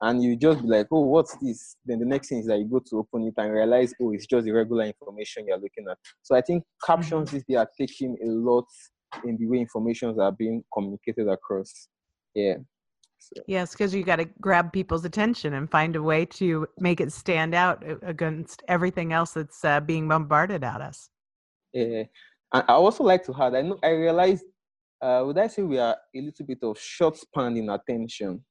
And 0.00 0.22
you 0.22 0.36
just 0.36 0.62
be 0.62 0.68
like, 0.68 0.86
oh, 0.90 1.00
what's 1.00 1.36
this? 1.36 1.76
Then 1.84 2.00
the 2.00 2.06
next 2.06 2.28
thing 2.28 2.38
is 2.38 2.46
that 2.46 2.58
you 2.58 2.64
go 2.64 2.80
to 2.90 2.98
open 2.98 3.26
it 3.26 3.34
and 3.36 3.52
realize, 3.52 3.94
oh, 4.00 4.12
it's 4.12 4.26
just 4.26 4.44
the 4.44 4.50
regular 4.50 4.84
information 4.84 5.46
you're 5.46 5.58
looking 5.58 5.86
at. 5.90 5.98
So 6.22 6.34
I 6.34 6.40
think 6.40 6.64
captions 6.84 7.30
mm-hmm. 7.30 7.38
they 7.48 7.56
are 7.56 7.68
taking 7.78 8.16
a 8.24 8.28
lot 8.28 8.64
in 9.24 9.36
the 9.36 9.46
way 9.46 9.58
informations 9.58 10.18
are 10.18 10.32
being 10.32 10.64
communicated 10.72 11.28
across. 11.28 11.88
Yeah. 12.34 12.54
So. 13.22 13.42
Yes, 13.46 13.70
because 13.72 13.94
you 13.94 14.02
got 14.02 14.16
to 14.16 14.24
grab 14.40 14.72
people's 14.72 15.04
attention 15.04 15.54
and 15.54 15.70
find 15.70 15.94
a 15.94 16.02
way 16.02 16.24
to 16.40 16.66
make 16.78 17.00
it 17.00 17.12
stand 17.12 17.54
out 17.54 17.84
against 18.02 18.62
everything 18.66 19.12
else 19.12 19.32
that's 19.32 19.64
uh, 19.64 19.78
being 19.80 20.08
bombarded 20.08 20.64
at 20.64 20.80
us. 20.80 21.08
Yeah, 21.72 22.04
I 22.50 22.60
also 22.62 23.04
like 23.04 23.24
to 23.26 23.34
add. 23.40 23.54
I 23.54 23.62
know 23.62 23.78
I 23.82 23.90
realized. 23.90 24.44
Uh, 25.00 25.22
would 25.26 25.38
I 25.38 25.48
say 25.48 25.62
we 25.62 25.78
are 25.78 25.96
a 26.14 26.20
little 26.20 26.46
bit 26.46 26.58
of 26.62 26.78
short 26.78 27.16
span 27.16 27.56
in 27.56 27.68
attention? 27.70 28.44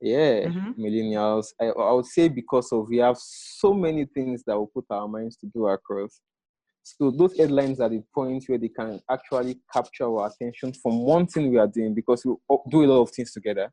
Yeah, 0.00 0.46
mm-hmm. 0.46 0.80
millennials. 0.80 1.46
I, 1.60 1.66
I 1.66 1.92
would 1.92 2.06
say 2.06 2.28
because 2.28 2.72
of 2.72 2.88
we 2.88 2.98
have 2.98 3.16
so 3.18 3.74
many 3.74 4.04
things 4.04 4.42
that 4.46 4.58
we 4.58 4.66
put 4.72 4.84
our 4.90 5.08
minds 5.08 5.36
to 5.38 5.46
do 5.46 5.66
across. 5.66 6.20
So 6.86 7.10
those 7.10 7.36
headlines 7.36 7.80
are 7.80 7.88
the 7.88 8.02
points 8.14 8.46
where 8.46 8.58
they 8.58 8.68
can 8.68 9.00
actually 9.10 9.58
capture 9.72 10.04
our 10.04 10.30
attention 10.30 10.74
from 10.74 11.00
one 11.00 11.26
thing 11.26 11.50
we 11.50 11.56
are 11.56 11.66
doing 11.66 11.94
because 11.94 12.24
we 12.26 12.34
do 12.68 12.84
a 12.84 12.86
lot 12.86 13.02
of 13.02 13.10
things 13.10 13.32
together. 13.32 13.72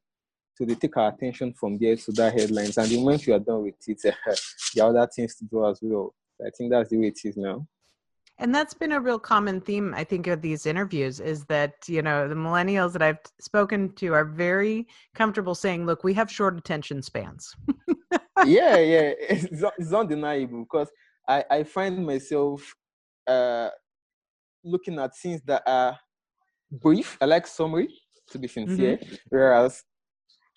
So 0.55 0.63
they 0.63 0.75
take 0.75 0.95
our 0.95 1.09
attention 1.09 1.53
from 1.59 1.77
there 1.77 1.97
to 1.97 2.11
that 2.13 2.39
headlines, 2.39 2.77
and 2.77 2.87
the 2.87 2.97
moment 2.97 3.27
we 3.27 3.33
are 3.33 3.39
done 3.39 3.63
with 3.63 3.75
it, 3.87 3.99
there 4.03 4.85
are 4.85 4.89
other 4.89 5.09
things 5.13 5.35
to 5.35 5.45
do 5.45 5.67
as 5.67 5.79
well. 5.81 6.13
I 6.45 6.49
think 6.57 6.71
that's 6.71 6.89
the 6.89 6.97
way 6.97 7.07
it 7.07 7.19
is 7.23 7.35
now. 7.35 7.67
And 8.37 8.55
that's 8.55 8.73
been 8.73 8.93
a 8.93 8.99
real 8.99 9.19
common 9.19 9.61
theme, 9.61 9.93
I 9.95 10.03
think, 10.03 10.27
of 10.27 10.41
these 10.41 10.65
interviews 10.65 11.19
is 11.19 11.45
that, 11.45 11.73
you 11.87 12.01
know, 12.01 12.27
the 12.27 12.35
millennials 12.35 12.93
that 12.93 13.01
I've 13.01 13.19
spoken 13.39 13.93
to 13.95 14.13
are 14.13 14.25
very 14.25 14.87
comfortable 15.13 15.53
saying, 15.53 15.85
look, 15.85 16.03
we 16.03 16.13
have 16.15 16.31
short 16.31 16.57
attention 16.57 17.01
spans. 17.03 17.53
yeah, 18.45 18.77
yeah. 18.77 19.11
It's, 19.29 19.63
it's 19.77 19.93
undeniable 19.93 20.63
because 20.63 20.89
I, 21.27 21.45
I 21.51 21.63
find 21.63 22.03
myself 22.03 22.73
uh, 23.27 23.69
looking 24.63 24.99
at 24.99 25.11
things 25.17 25.41
that 25.45 25.63
are 25.65 25.97
brief. 26.71 27.17
I 27.21 27.25
like 27.25 27.47
summary, 27.47 27.89
to 28.31 28.39
be 28.39 28.47
sincere. 28.47 28.97
Mm-hmm. 28.97 29.15
Whereas 29.29 29.83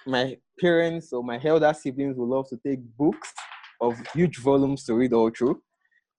my 0.06 0.36
parents 0.60 1.12
or 1.12 1.22
my 1.22 1.40
elder 1.42 1.74
siblings 1.74 2.16
will 2.16 2.28
love 2.28 2.48
to 2.50 2.58
take 2.66 2.80
books 2.96 3.32
of 3.80 3.96
huge 4.14 4.38
volumes 4.38 4.84
to 4.84 4.94
read 4.94 5.12
all 5.12 5.30
through. 5.30 5.60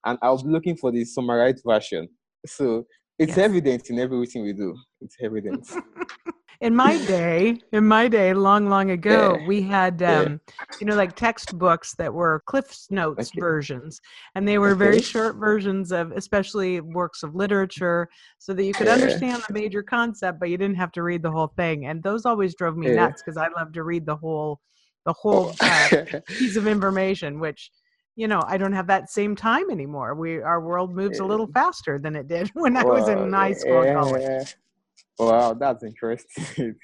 And 0.05 0.17
I 0.21 0.29
was 0.29 0.43
looking 0.43 0.77
for 0.77 0.91
the 0.91 1.03
summarized 1.05 1.63
version. 1.65 2.07
So 2.45 2.85
it's 3.17 3.37
yes. 3.37 3.37
evident 3.37 3.89
in 3.89 3.99
everything 3.99 4.43
we 4.43 4.53
do. 4.53 4.75
It's 5.01 5.15
evident. 5.21 5.67
in 6.62 6.75
my 6.75 6.97
day, 7.05 7.59
in 7.71 7.88
my 7.88 8.07
day, 8.07 8.33
long, 8.33 8.69
long 8.69 8.91
ago, 9.00 9.38
yeah. 9.39 9.47
we 9.47 9.62
had, 9.62 10.01
um, 10.01 10.39
yeah. 10.47 10.65
you 10.79 10.88
know, 10.88 10.95
like 10.95 11.15
textbooks 11.15 11.95
that 11.95 12.13
were 12.13 12.43
CliffsNotes 12.47 13.29
okay. 13.31 13.39
versions, 13.39 14.00
and 14.35 14.47
they 14.47 14.57
were 14.57 14.71
okay. 14.71 14.79
very 14.79 15.01
short 15.01 15.38
versions 15.38 15.91
of, 15.91 16.12
especially 16.12 16.81
works 16.81 17.24
of 17.24 17.35
literature, 17.35 18.07
so 18.39 18.53
that 18.53 18.63
you 18.63 18.74
could 18.74 18.88
yeah. 18.88 18.93
understand 18.93 19.43
the 19.47 19.53
major 19.53 19.83
concept, 19.83 20.39
but 20.39 20.50
you 20.50 20.57
didn't 20.57 20.77
have 20.77 20.91
to 20.93 21.03
read 21.03 21.21
the 21.21 21.31
whole 21.31 21.53
thing. 21.55 21.85
And 21.85 22.01
those 22.03 22.25
always 22.25 22.55
drove 22.55 22.77
me 22.77 22.91
nuts 22.91 23.21
because 23.21 23.38
I 23.38 23.47
love 23.57 23.74
to 23.74 23.83
read 23.83 24.05
the 24.05 24.15
whole, 24.15 24.59
the 25.05 25.13
whole 25.13 25.53
uh, 25.59 26.03
piece 26.27 26.55
of 26.55 26.67
information, 26.67 27.39
which 27.39 27.71
you 28.15 28.27
know 28.27 28.41
i 28.47 28.57
don't 28.57 28.74
have 28.74 28.88
that 28.88 29.09
same 29.09 29.35
time 29.35 29.69
anymore 29.69 30.15
we 30.15 30.41
our 30.41 30.62
world 30.62 30.95
moves 30.95 31.19
a 31.19 31.25
little 31.25 31.47
faster 31.53 32.00
than 32.00 32.15
it 32.15 32.27
did 32.27 32.47
when 32.53 32.77
i 32.77 32.83
was 32.83 33.09
in 33.09 33.31
high 33.31 33.51
school 33.51 33.83
yeah. 33.83 33.93
college 33.93 34.55
Wow, 35.17 35.53
that's 35.53 35.84
interesting. 35.84 36.43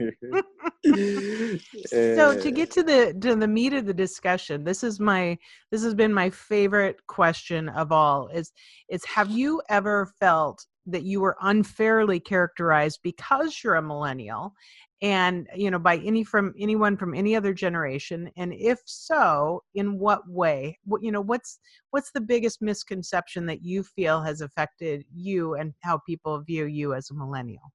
so 0.85 2.39
to 2.39 2.47
eh. 2.47 2.51
get 2.51 2.71
to 2.71 2.83
the 2.83 3.13
to 3.21 3.35
the 3.35 3.47
meat 3.47 3.73
of 3.73 3.85
the 3.85 3.93
discussion, 3.93 4.63
this 4.63 4.83
is 4.83 5.01
my 5.01 5.37
this 5.69 5.83
has 5.83 5.93
been 5.93 6.13
my 6.13 6.29
favorite 6.29 7.05
question 7.07 7.67
of 7.69 7.91
all 7.91 8.29
is 8.29 8.53
is 8.89 9.03
have 9.03 9.29
you 9.31 9.61
ever 9.69 10.05
felt 10.19 10.65
that 10.85 11.03
you 11.03 11.19
were 11.19 11.35
unfairly 11.41 12.19
characterized 12.21 13.01
because 13.03 13.61
you're 13.63 13.75
a 13.75 13.81
millennial 13.81 14.53
and 15.01 15.47
you 15.53 15.69
know 15.69 15.79
by 15.79 15.97
any 15.97 16.23
from 16.23 16.53
anyone 16.57 16.95
from 16.95 17.13
any 17.13 17.35
other 17.35 17.53
generation? 17.53 18.31
And 18.37 18.53
if 18.53 18.79
so 18.85 19.61
in 19.75 19.99
what 19.99 20.21
way? 20.29 20.79
What 20.85 21.03
you 21.03 21.11
know 21.11 21.21
what's 21.21 21.59
what's 21.89 22.11
the 22.11 22.21
biggest 22.21 22.61
misconception 22.61 23.45
that 23.47 23.61
you 23.61 23.83
feel 23.83 24.21
has 24.21 24.39
affected 24.39 25.03
you 25.13 25.55
and 25.55 25.73
how 25.81 25.99
people 26.07 26.39
view 26.41 26.63
you 26.63 26.93
as 26.93 27.09
a 27.11 27.13
millennial 27.13 27.73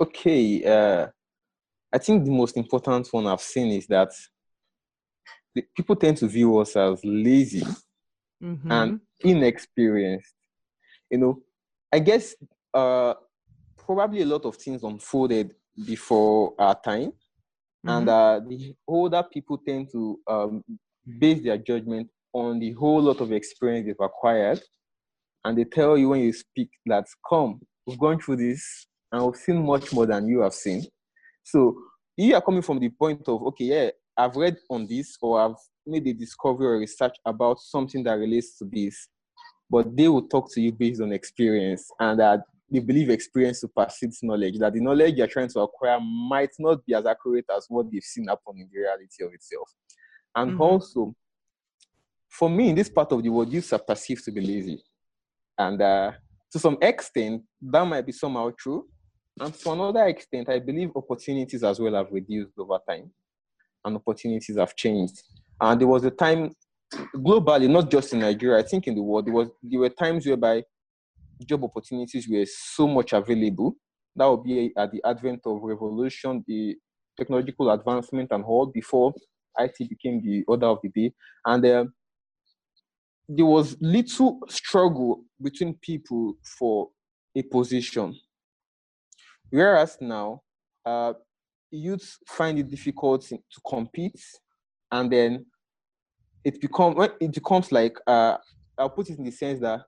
Okay, 0.00 0.64
uh, 0.64 1.08
I 1.92 1.98
think 1.98 2.24
the 2.24 2.30
most 2.30 2.56
important 2.56 3.08
one 3.10 3.26
I've 3.26 3.40
seen 3.40 3.72
is 3.72 3.86
that 3.88 4.10
people 5.76 5.96
tend 5.96 6.16
to 6.18 6.28
view 6.28 6.58
us 6.58 6.76
as 6.76 7.00
lazy 7.04 7.64
mm-hmm. 8.42 8.70
and 8.70 9.00
inexperienced. 9.20 10.34
You 11.10 11.18
know, 11.18 11.42
I 11.92 11.98
guess 11.98 12.36
uh, 12.74 13.14
probably 13.76 14.22
a 14.22 14.26
lot 14.26 14.44
of 14.44 14.56
things 14.56 14.84
unfolded 14.84 15.54
before 15.84 16.54
our 16.58 16.78
time, 16.80 17.10
mm-hmm. 17.10 17.88
and 17.88 18.08
uh, 18.08 18.40
the 18.46 18.74
older 18.86 19.24
people 19.32 19.58
tend 19.58 19.90
to 19.92 20.20
um, 20.28 20.64
base 21.18 21.42
their 21.42 21.58
judgment 21.58 22.08
on 22.32 22.60
the 22.60 22.72
whole 22.72 23.02
lot 23.02 23.20
of 23.20 23.32
experience 23.32 23.86
they've 23.86 23.96
acquired, 24.06 24.60
and 25.44 25.58
they 25.58 25.64
tell 25.64 25.96
you 25.96 26.10
when 26.10 26.20
you 26.20 26.32
speak 26.32 26.70
that, 26.86 27.06
"Come, 27.28 27.60
we've 27.86 27.98
gone 27.98 28.20
through 28.20 28.36
this, 28.36 28.86
and 29.10 29.24
we've 29.24 29.36
seen 29.36 29.64
much 29.64 29.92
more 29.92 30.06
than 30.06 30.28
you 30.28 30.40
have 30.40 30.54
seen." 30.54 30.84
So 31.42 31.74
you 32.16 32.34
are 32.34 32.42
coming 32.42 32.62
from 32.62 32.78
the 32.78 32.88
point 32.90 33.28
of, 33.28 33.42
okay, 33.42 33.64
yeah, 33.64 33.90
I've 34.16 34.36
read 34.36 34.56
on 34.68 34.86
this, 34.86 35.16
or 35.22 35.40
I've 35.40 35.56
made 35.86 36.06
a 36.06 36.12
discovery 36.12 36.66
or 36.66 36.78
research 36.78 37.16
about 37.24 37.60
something 37.60 38.02
that 38.04 38.14
relates 38.14 38.58
to 38.58 38.64
this, 38.64 39.08
but 39.70 39.96
they 39.96 40.08
will 40.08 40.26
talk 40.26 40.52
to 40.52 40.60
you 40.60 40.72
based 40.72 41.00
on 41.00 41.12
experience, 41.12 41.90
and 42.00 42.18
that 42.20 42.40
they 42.70 42.80
believe 42.80 43.08
experience 43.08 43.60
supersedes 43.60 44.22
knowledge, 44.22 44.58
that 44.58 44.74
the 44.74 44.80
knowledge 44.80 45.14
you're 45.16 45.26
trying 45.26 45.48
to 45.48 45.60
acquire 45.60 45.98
might 46.00 46.50
not 46.58 46.84
be 46.84 46.94
as 46.94 47.06
accurate 47.06 47.46
as 47.56 47.64
what 47.68 47.90
they've 47.90 48.02
seen 48.02 48.26
happen 48.26 48.58
in 48.58 48.68
the 48.70 48.80
reality 48.80 49.24
of 49.24 49.32
itself. 49.32 49.70
And 50.34 50.52
mm-hmm. 50.52 50.60
also, 50.60 51.14
for 52.28 52.50
me, 52.50 52.68
in 52.68 52.74
this 52.74 52.90
part 52.90 53.10
of 53.12 53.22
the 53.22 53.30
world, 53.30 53.50
youths 53.50 53.72
are 53.72 53.78
perceived 53.78 54.22
to 54.24 54.32
be 54.32 54.42
lazy. 54.42 54.82
And 55.56 55.80
uh, 55.80 56.12
to 56.52 56.58
some 56.58 56.76
extent, 56.82 57.42
that 57.62 57.84
might 57.84 58.04
be 58.04 58.12
somehow 58.12 58.50
true. 58.50 58.86
And 59.40 59.54
to 59.54 59.70
another 59.72 60.06
extent, 60.06 60.48
I 60.48 60.58
believe 60.58 60.90
opportunities 60.96 61.62
as 61.62 61.78
well 61.78 61.94
have 61.94 62.10
reduced 62.10 62.52
over 62.58 62.78
time 62.88 63.10
and 63.84 63.96
opportunities 63.96 64.56
have 64.56 64.74
changed. 64.74 65.22
And 65.60 65.80
there 65.80 65.88
was 65.88 66.04
a 66.04 66.10
time 66.10 66.54
globally, 67.16 67.68
not 67.68 67.90
just 67.90 68.12
in 68.12 68.20
Nigeria, 68.20 68.58
I 68.58 68.66
think 68.66 68.86
in 68.86 68.94
the 68.94 69.02
world, 69.02 69.26
there 69.26 69.34
was 69.34 69.48
there 69.62 69.80
were 69.80 69.88
times 69.90 70.26
whereby 70.26 70.62
job 71.46 71.64
opportunities 71.64 72.28
were 72.28 72.44
so 72.46 72.86
much 72.86 73.12
available. 73.12 73.76
That 74.16 74.26
would 74.26 74.44
be 74.44 74.72
at 74.76 74.90
the 74.90 75.00
advent 75.04 75.40
of 75.46 75.62
revolution, 75.62 76.44
the 76.46 76.76
technological 77.16 77.70
advancement 77.70 78.30
and 78.32 78.44
all 78.44 78.66
before 78.66 79.12
IT 79.58 79.88
became 79.88 80.22
the 80.22 80.44
order 80.48 80.66
of 80.66 80.78
the 80.82 80.88
day. 80.88 81.12
And 81.44 81.64
uh, 81.64 81.84
there 83.28 83.46
was 83.46 83.76
little 83.80 84.40
struggle 84.48 85.24
between 85.40 85.74
people 85.74 86.34
for 86.58 86.88
a 87.36 87.42
position. 87.42 88.18
Whereas 89.50 89.96
now, 90.00 90.42
uh, 90.84 91.14
youths 91.70 92.18
find 92.26 92.58
it 92.58 92.68
difficult 92.68 93.22
to 93.28 93.38
compete, 93.66 94.20
and 94.90 95.10
then 95.10 95.46
it 96.44 96.60
becomes 96.60 97.08
it 97.20 97.32
becomes 97.32 97.72
like 97.72 97.96
uh, 98.06 98.36
I'll 98.76 98.90
put 98.90 99.10
it 99.10 99.18
in 99.18 99.24
the 99.24 99.30
sense 99.30 99.60
that 99.60 99.80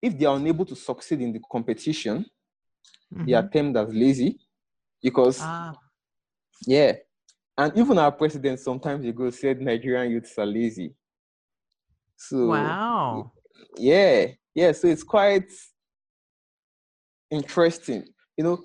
if 0.00 0.18
they 0.18 0.26
are 0.26 0.36
unable 0.36 0.64
to 0.64 0.76
succeed 0.76 1.20
in 1.20 1.32
the 1.32 1.40
competition, 1.50 2.24
mm-hmm. 3.12 3.26
they 3.26 3.32
are 3.34 3.42
mm-hmm. 3.42 3.58
termed 3.58 3.76
as 3.76 3.92
lazy 3.92 4.38
because 5.02 5.38
ah. 5.42 5.74
yeah, 6.66 6.92
and 7.56 7.76
even 7.76 7.98
our 7.98 8.12
president 8.12 8.60
sometimes 8.60 9.04
ago 9.04 9.30
said 9.30 9.60
Nigerian 9.60 10.10
youths 10.10 10.38
are 10.38 10.46
lazy. 10.46 10.94
So 12.16 12.46
wow, 12.46 13.32
yeah, 13.76 14.26
yeah. 14.54 14.72
So 14.72 14.88
it's 14.88 15.04
quite 15.04 15.50
interesting, 17.30 18.04
you 18.38 18.44
know. 18.44 18.62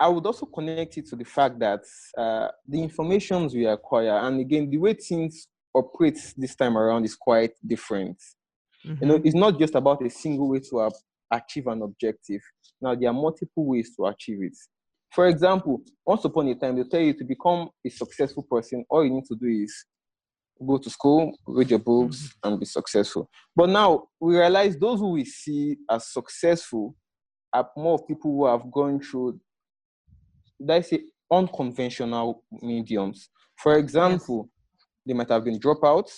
I 0.00 0.08
would 0.08 0.26
also 0.26 0.46
connect 0.46 0.98
it 0.98 1.06
to 1.10 1.16
the 1.16 1.24
fact 1.24 1.60
that 1.60 1.82
uh, 2.18 2.48
the 2.66 2.82
informations 2.82 3.54
we 3.54 3.66
acquire, 3.66 4.18
and 4.18 4.40
again, 4.40 4.68
the 4.68 4.78
way 4.78 4.94
things 4.94 5.46
operate 5.72 6.18
this 6.36 6.56
time 6.56 6.76
around 6.76 7.04
is 7.04 7.14
quite 7.14 7.52
different. 7.64 8.18
Mm-hmm. 8.84 8.96
You 9.00 9.08
know, 9.08 9.18
mm-hmm. 9.18 9.26
it's 9.26 9.36
not 9.36 9.58
just 9.60 9.76
about 9.76 10.04
a 10.04 10.10
single 10.10 10.48
way 10.48 10.60
to 10.70 10.90
achieve 11.30 11.68
an 11.68 11.82
objective. 11.82 12.40
Now, 12.80 12.96
there 12.96 13.10
are 13.10 13.14
multiple 13.14 13.64
ways 13.64 13.94
to 13.96 14.06
achieve 14.06 14.42
it. 14.42 14.56
For 15.12 15.28
example, 15.28 15.82
once 16.04 16.24
upon 16.24 16.48
a 16.48 16.54
time, 16.54 16.76
they 16.76 16.84
tell 16.84 17.00
you 17.00 17.14
to 17.14 17.24
become 17.24 17.68
a 17.86 17.90
successful 17.90 18.42
person, 18.42 18.84
all 18.90 19.04
you 19.04 19.10
need 19.10 19.26
to 19.26 19.36
do 19.36 19.46
is 19.46 19.72
go 20.66 20.78
to 20.78 20.90
school, 20.90 21.36
read 21.46 21.70
your 21.70 21.78
books, 21.78 22.16
mm-hmm. 22.16 22.48
and 22.48 22.60
be 22.60 22.66
successful. 22.66 23.28
But 23.54 23.68
now 23.68 24.04
we 24.20 24.36
realize 24.36 24.76
those 24.76 24.98
who 24.98 25.10
we 25.12 25.24
see 25.24 25.76
as 25.88 26.12
successful 26.12 26.96
are 27.52 27.70
more 27.76 28.04
people 28.06 28.30
who 28.30 28.46
have 28.46 28.70
gone 28.70 29.00
through 29.00 29.38
let's 30.64 30.90
say 30.90 31.04
unconventional 31.30 32.44
mediums. 32.60 33.28
For 33.56 33.76
example, 33.76 34.48
yes. 34.48 34.86
they 35.06 35.14
might 35.14 35.30
have 35.30 35.44
been 35.44 35.58
dropouts, 35.58 36.12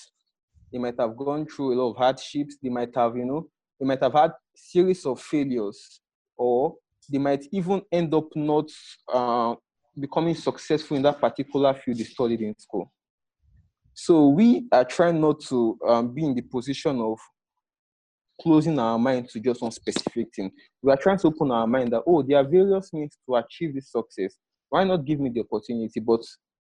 they 0.73 0.79
might 0.79 0.99
have 0.99 1.16
gone 1.16 1.47
through 1.47 1.75
a 1.75 1.77
lot 1.81 1.90
of 1.90 1.97
hardships, 1.97 2.57
they 2.62 2.68
might 2.68 2.94
have, 2.94 3.16
you 3.16 3.25
know, 3.25 3.49
they 3.79 3.87
might 3.87 4.03
have 4.03 4.12
had 4.12 4.33
series 4.55 5.07
of 5.07 5.20
failures, 5.20 6.01
or 6.37 6.75
they 7.11 7.18
might 7.18 7.44
even 7.53 7.83
end 7.92 8.14
up 8.14 8.29
not 8.35 8.68
uh, 9.12 9.55
becoming 9.99 10.35
successful 10.35 10.97
in 10.97 11.03
that 11.03 11.20
particular 11.20 11.75
field 11.75 11.99
they 11.99 12.05
studied 12.05 12.40
in 12.40 12.59
school. 12.59 12.90
So 13.92 14.29
we 14.29 14.66
are 14.73 14.85
trying 14.85 15.20
not 15.20 15.40
to 15.49 15.79
um, 15.87 16.12
be 16.12 16.25
in 16.25 16.35
the 16.35 16.42
position 16.42 17.01
of 17.01 17.18
closing 18.40 18.79
our 18.79 18.99
mind 18.99 19.29
to 19.31 19.40
just 19.40 19.62
one 19.62 19.70
specific 19.70 20.29
thing. 20.35 20.51
We 20.83 20.92
are 20.92 20.97
trying 20.97 21.18
to 21.18 21.29
open 21.29 21.51
our 21.51 21.66
mind 21.66 21.92
that, 21.92 22.03
oh, 22.07 22.23
there 22.23 22.38
are 22.38 22.49
various 22.49 22.92
means 22.92 23.16
to 23.29 23.37
achieve 23.37 23.75
this 23.75 23.90
success. 23.90 24.37
Why 24.70 24.85
not 24.85 25.05
give 25.05 25.20
me 25.20 25.31
the 25.31 25.40
opportunity? 25.40 26.01
But 26.01 26.23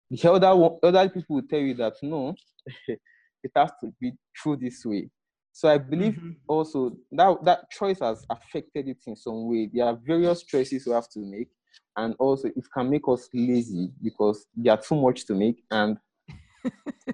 the 0.10 0.32
other, 0.32 0.48
elder 0.48 1.10
people 1.10 1.38
will 1.38 1.48
tell 1.50 1.60
you 1.60 1.74
that, 1.76 1.94
no, 2.02 2.36
it 2.88 3.52
has 3.56 3.72
to 3.82 3.94
be 4.00 4.14
through 4.42 4.58
this 4.58 4.84
way. 4.86 5.10
So 5.54 5.70
I 5.70 5.78
believe 5.78 6.14
mm-hmm. 6.14 6.32
also 6.48 6.96
that 7.12 7.44
that 7.44 7.70
choice 7.72 8.00
has 8.00 8.26
affected 8.30 8.88
it 8.88 8.98
in 9.06 9.16
some 9.16 9.50
way. 9.50 9.70
There 9.72 9.86
are 9.86 9.98
various 10.02 10.44
choices 10.44 10.86
we 10.86 10.94
have 10.94 11.10
to 11.10 11.20
make, 11.20 11.50
and 11.98 12.16
also 12.20 12.48
it 12.48 12.66
can 12.74 12.90
make 12.90 13.08
us 13.08 13.28
lazy 13.34 13.92
because 14.02 14.46
there 14.56 14.74
are 14.74 14.82
too 14.82 14.96
much 14.96 15.26
to 15.28 15.34
make, 15.34 15.62
and 15.70 15.98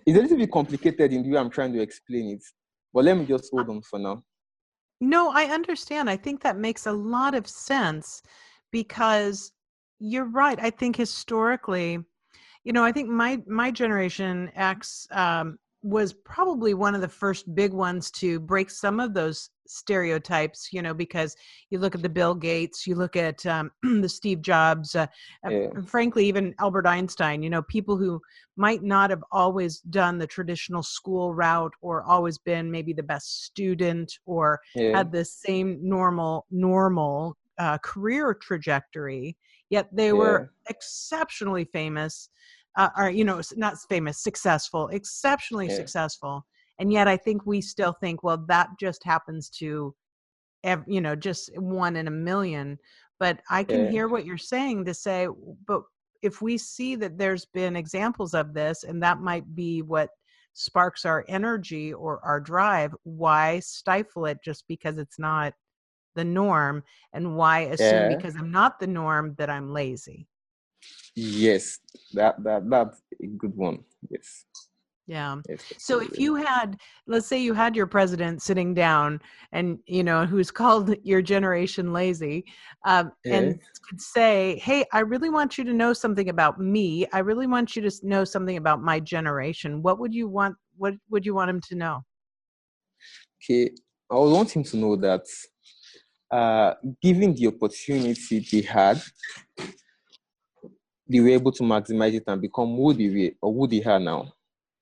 it's 0.05 0.17
a 0.17 0.21
little 0.21 0.37
bit 0.37 0.51
complicated 0.51 1.13
in 1.13 1.23
the 1.23 1.31
way 1.31 1.39
I'm 1.39 1.49
trying 1.49 1.73
to 1.73 1.81
explain 1.81 2.35
it. 2.35 2.43
But 2.93 3.05
let 3.05 3.17
me 3.17 3.25
just 3.25 3.49
hold 3.51 3.69
on 3.69 3.81
for 3.81 3.99
now. 3.99 4.23
No, 4.99 5.29
I 5.31 5.45
understand. 5.45 6.09
I 6.09 6.17
think 6.17 6.41
that 6.41 6.57
makes 6.57 6.85
a 6.85 6.91
lot 6.91 7.35
of 7.35 7.47
sense 7.47 8.21
because 8.71 9.51
you're 9.99 10.25
right. 10.29 10.59
I 10.59 10.69
think 10.71 10.95
historically, 10.95 11.99
you 12.63 12.73
know, 12.73 12.83
I 12.83 12.91
think 12.91 13.09
my 13.09 13.41
my 13.47 13.71
generation 13.71 14.51
X 14.55 15.07
um, 15.11 15.59
was 15.83 16.13
probably 16.13 16.73
one 16.73 16.95
of 16.95 17.01
the 17.01 17.07
first 17.07 17.53
big 17.53 17.71
ones 17.71 18.09
to 18.11 18.39
break 18.39 18.69
some 18.69 18.99
of 18.99 19.13
those 19.13 19.49
stereotypes 19.67 20.69
you 20.71 20.81
know 20.81 20.93
because 20.93 21.35
you 21.69 21.77
look 21.77 21.93
at 21.93 22.01
the 22.01 22.09
bill 22.09 22.33
gates 22.33 22.87
you 22.87 22.95
look 22.95 23.15
at 23.15 23.45
um, 23.45 23.69
the 23.83 24.09
steve 24.09 24.41
jobs 24.41 24.95
uh, 24.95 25.05
yeah. 25.49 25.67
frankly 25.85 26.25
even 26.25 26.55
albert 26.59 26.87
einstein 26.87 27.43
you 27.43 27.49
know 27.49 27.61
people 27.63 27.97
who 27.97 28.19
might 28.55 28.81
not 28.81 29.09
have 29.09 29.23
always 29.31 29.79
done 29.81 30.17
the 30.17 30.27
traditional 30.27 30.81
school 30.81 31.33
route 31.33 31.73
or 31.81 32.03
always 32.03 32.37
been 32.37 32.71
maybe 32.71 32.93
the 32.93 33.03
best 33.03 33.43
student 33.43 34.11
or 34.25 34.59
yeah. 34.75 34.97
had 34.97 35.11
the 35.11 35.25
same 35.25 35.77
normal 35.81 36.45
normal 36.49 37.37
uh, 37.59 37.77
career 37.79 38.33
trajectory 38.33 39.35
yet 39.69 39.89
they 39.93 40.07
yeah. 40.07 40.13
were 40.13 40.53
exceptionally 40.69 41.65
famous 41.65 42.29
uh, 42.77 42.89
are 42.95 43.11
you 43.11 43.25
know 43.25 43.41
not 43.55 43.77
famous 43.89 44.23
successful 44.23 44.87
exceptionally 44.89 45.67
yeah. 45.67 45.75
successful 45.75 46.45
and 46.79 46.91
yet 46.91 47.07
i 47.07 47.17
think 47.17 47.45
we 47.45 47.59
still 47.59 47.93
think 47.99 48.23
well 48.23 48.43
that 48.47 48.69
just 48.79 49.03
happens 49.03 49.49
to 49.49 49.93
you 50.87 51.01
know 51.01 51.15
just 51.15 51.49
one 51.57 51.95
in 51.95 52.07
a 52.07 52.11
million 52.11 52.77
but 53.19 53.39
i 53.49 53.63
can 53.63 53.85
yeah. 53.85 53.91
hear 53.91 54.07
what 54.07 54.25
you're 54.25 54.37
saying 54.37 54.85
to 54.85 54.93
say 54.93 55.27
but 55.67 55.81
if 56.23 56.41
we 56.41 56.57
see 56.57 56.95
that 56.95 57.17
there's 57.17 57.45
been 57.45 57.75
examples 57.75 58.33
of 58.33 58.53
this 58.53 58.83
and 58.83 59.01
that 59.01 59.21
might 59.21 59.55
be 59.55 59.81
what 59.81 60.09
sparks 60.53 61.05
our 61.05 61.23
energy 61.27 61.93
or 61.93 62.19
our 62.23 62.39
drive 62.39 62.93
why 63.03 63.59
stifle 63.59 64.25
it 64.25 64.39
just 64.43 64.63
because 64.67 64.97
it's 64.97 65.19
not 65.19 65.53
the 66.15 66.23
norm 66.23 66.83
and 67.13 67.35
why 67.35 67.61
assume 67.61 68.11
yeah. 68.11 68.15
because 68.15 68.35
i'm 68.35 68.51
not 68.51 68.79
the 68.79 68.87
norm 68.87 69.35
that 69.37 69.49
i'm 69.49 69.71
lazy 69.71 70.27
Yes, 71.15 71.79
that 72.13 72.41
that 72.43 72.69
that's 72.69 73.01
a 73.21 73.27
good 73.27 73.55
one. 73.55 73.79
Yes. 74.09 74.45
Yeah. 75.07 75.37
Yes, 75.47 75.63
so 75.77 76.01
if 76.01 76.19
you 76.19 76.35
had, 76.35 76.77
let's 77.07 77.27
say 77.27 77.39
you 77.39 77.53
had 77.53 77.77
your 77.77 77.87
president 77.87 78.41
sitting 78.41 78.73
down 78.73 79.21
and, 79.53 79.79
you 79.85 80.03
know, 80.03 80.25
who's 80.25 80.51
called 80.61 80.93
your 81.01 81.21
generation 81.21 81.93
lazy 81.93 82.43
um, 82.85 83.13
and 83.25 83.57
could 83.87 84.01
say, 84.01 84.59
Hey, 84.61 84.85
I 84.91 84.99
really 84.99 85.29
want 85.29 85.57
you 85.57 85.63
to 85.63 85.73
know 85.73 85.93
something 85.93 86.27
about 86.27 86.59
me. 86.59 87.07
I 87.13 87.19
really 87.19 87.47
want 87.47 87.75
you 87.75 87.89
to 87.89 87.91
know 88.03 88.25
something 88.25 88.57
about 88.57 88.81
my 88.81 88.99
generation. 88.99 89.81
What 89.81 89.97
would 89.99 90.13
you 90.13 90.27
want? 90.27 90.57
What 90.77 90.95
would 91.09 91.25
you 91.25 91.33
want 91.33 91.49
him 91.49 91.61
to 91.61 91.75
know? 91.75 92.03
Okay. 93.41 93.71
I 94.11 94.15
would 94.15 94.31
want 94.31 94.55
him 94.55 94.63
to 94.63 94.77
know 94.77 94.95
that 94.97 95.23
uh, 96.29 96.73
given 97.01 97.33
the 97.33 97.47
opportunity 97.47 98.45
they 98.51 98.61
had 98.61 99.01
they 101.09 101.19
were 101.19 101.29
able 101.29 101.51
to 101.51 101.63
maximize 101.63 102.13
it 102.13 102.23
and 102.27 102.41
become 102.41 102.75
who 102.75 102.93
they 102.93 103.09
were 103.09 103.31
or 103.41 103.53
who 103.53 103.67
they 103.67 103.83
are 103.83 103.99
now. 103.99 104.31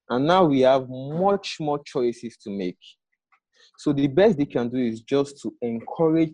And 0.09 0.27
now 0.27 0.45
we 0.45 0.61
have 0.61 0.88
much 0.89 1.57
more 1.59 1.79
choices 1.83 2.38
to 2.43 2.49
make. 2.49 2.77
So 3.77 3.91
the 3.91 4.07
best 4.07 4.38
they 4.38 4.45
can 4.45 4.69
do 4.69 4.77
is 4.77 5.01
just 5.01 5.41
to 5.41 5.53
encourage 5.61 6.33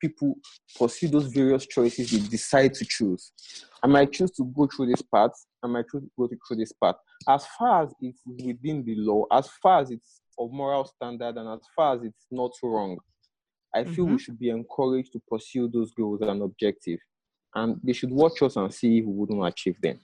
people 0.00 0.34
pursue 0.78 1.08
those 1.08 1.26
various 1.26 1.66
choices 1.66 2.10
they 2.10 2.18
decide 2.28 2.74
to 2.74 2.84
choose. 2.84 3.32
I 3.82 3.86
might 3.86 4.12
choose 4.12 4.30
to 4.32 4.44
go 4.44 4.66
through 4.66 4.86
this 4.86 5.02
path. 5.02 5.30
I 5.62 5.66
might 5.66 5.86
choose 5.90 6.02
to 6.02 6.10
go 6.18 6.28
through 6.28 6.56
this 6.58 6.72
path. 6.72 6.96
As 7.28 7.46
far 7.58 7.84
as 7.84 7.94
it's 8.00 8.20
within 8.26 8.84
the 8.84 8.96
law, 8.96 9.24
as 9.32 9.48
far 9.62 9.80
as 9.80 9.90
it's 9.90 10.20
of 10.38 10.50
moral 10.52 10.84
standard, 10.84 11.36
and 11.36 11.48
as 11.48 11.60
far 11.76 11.96
as 11.96 12.02
it's 12.02 12.26
not 12.30 12.50
wrong, 12.62 12.98
I 13.74 13.84
feel 13.84 14.04
mm-hmm. 14.04 14.14
we 14.14 14.18
should 14.18 14.38
be 14.38 14.50
encouraged 14.50 15.12
to 15.12 15.22
pursue 15.28 15.68
those 15.72 15.92
goals 15.92 16.20
and 16.22 16.42
objectives. 16.42 17.02
And 17.54 17.80
they 17.82 17.92
should 17.92 18.10
watch 18.10 18.42
us 18.42 18.56
and 18.56 18.72
see 18.72 19.00
who 19.00 19.10
wouldn't 19.10 19.46
achieve 19.46 19.80
them. 19.80 20.00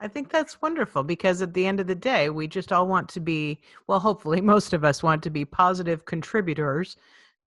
I 0.00 0.08
think 0.08 0.30
that's 0.30 0.60
wonderful 0.60 1.02
because 1.02 1.40
at 1.40 1.54
the 1.54 1.66
end 1.66 1.80
of 1.80 1.86
the 1.86 1.94
day, 1.94 2.28
we 2.28 2.46
just 2.48 2.72
all 2.72 2.86
want 2.86 3.08
to 3.10 3.20
be, 3.20 3.60
well, 3.86 4.00
hopefully, 4.00 4.40
most 4.54 4.72
of 4.72 4.84
us 4.84 5.02
want 5.02 5.22
to 5.22 5.30
be 5.30 5.44
positive 5.44 6.04
contributors 6.04 6.96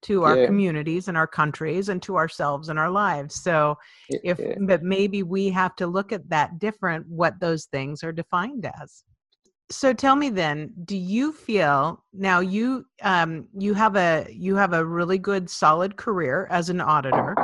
to 0.04 0.24
our 0.24 0.38
yeah. 0.38 0.46
communities 0.46 1.08
and 1.08 1.18
our 1.18 1.28
countries 1.28 1.90
and 1.90 2.02
to 2.04 2.18
ourselves 2.18 2.70
and 2.70 2.78
our 2.78 2.90
lives. 2.90 3.42
So, 3.42 3.78
if, 4.10 4.40
yeah. 4.40 4.54
but 4.62 4.84
maybe 4.84 5.24
we 5.24 5.50
have 5.50 5.76
to 5.78 5.88
look 5.88 6.12
at 6.12 6.30
that 6.30 6.60
different, 6.60 7.08
what 7.08 7.40
those 7.40 7.66
things 7.66 8.04
are 8.04 8.12
defined 8.12 8.70
as. 8.82 9.04
So 9.70 9.94
tell 9.94 10.16
me 10.16 10.30
then, 10.30 10.72
do 10.86 10.96
you 10.96 11.34
feel 11.34 12.02
now 12.14 12.40
you 12.40 12.86
um 13.02 13.50
you 13.58 13.74
have 13.74 13.98
a 13.98 14.26
you 14.32 14.56
have 14.56 14.72
a 14.72 14.86
really 14.86 15.18
good 15.18 15.50
solid 15.50 15.98
career 15.98 16.48
as 16.50 16.70
an 16.70 16.80
auditor 16.80 17.36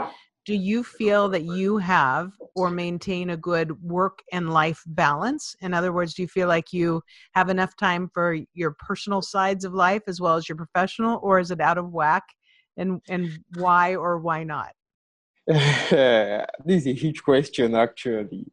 do 0.45 0.53
you 0.53 0.83
feel 0.83 1.29
that 1.29 1.43
you 1.43 1.77
have 1.77 2.31
or 2.55 2.69
maintain 2.69 3.29
a 3.29 3.37
good 3.37 3.81
work 3.81 4.19
and 4.31 4.53
life 4.53 4.81
balance? 4.87 5.55
In 5.61 5.73
other 5.73 5.93
words, 5.93 6.13
do 6.13 6.21
you 6.21 6.27
feel 6.27 6.47
like 6.47 6.73
you 6.73 7.01
have 7.33 7.49
enough 7.49 7.75
time 7.77 8.09
for 8.13 8.37
your 8.53 8.75
personal 8.79 9.21
sides 9.21 9.63
of 9.63 9.73
life 9.73 10.03
as 10.07 10.19
well 10.19 10.35
as 10.35 10.49
your 10.49 10.57
professional, 10.57 11.19
or 11.23 11.39
is 11.39 11.51
it 11.51 11.61
out 11.61 11.77
of 11.77 11.91
whack? 11.91 12.23
And 12.75 13.01
and 13.07 13.29
why 13.55 13.95
or 13.95 14.19
why 14.19 14.43
not? 14.43 14.71
this 15.47 16.47
is 16.67 16.87
a 16.87 16.93
huge 16.93 17.21
question, 17.23 17.75
actually, 17.75 18.45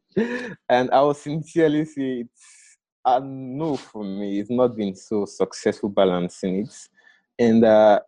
and 0.69 0.91
I 0.91 1.01
will 1.01 1.13
sincerely 1.13 1.85
say 1.85 2.25
it's 2.25 2.77
a 3.05 3.19
no 3.19 3.77
for 3.77 4.03
me. 4.03 4.39
It's 4.39 4.49
not 4.49 4.75
been 4.75 4.95
so 4.95 5.25
successful 5.25 5.89
balancing 5.89 6.63
it, 6.63 6.75
and 7.39 7.63
uh, 7.63 8.01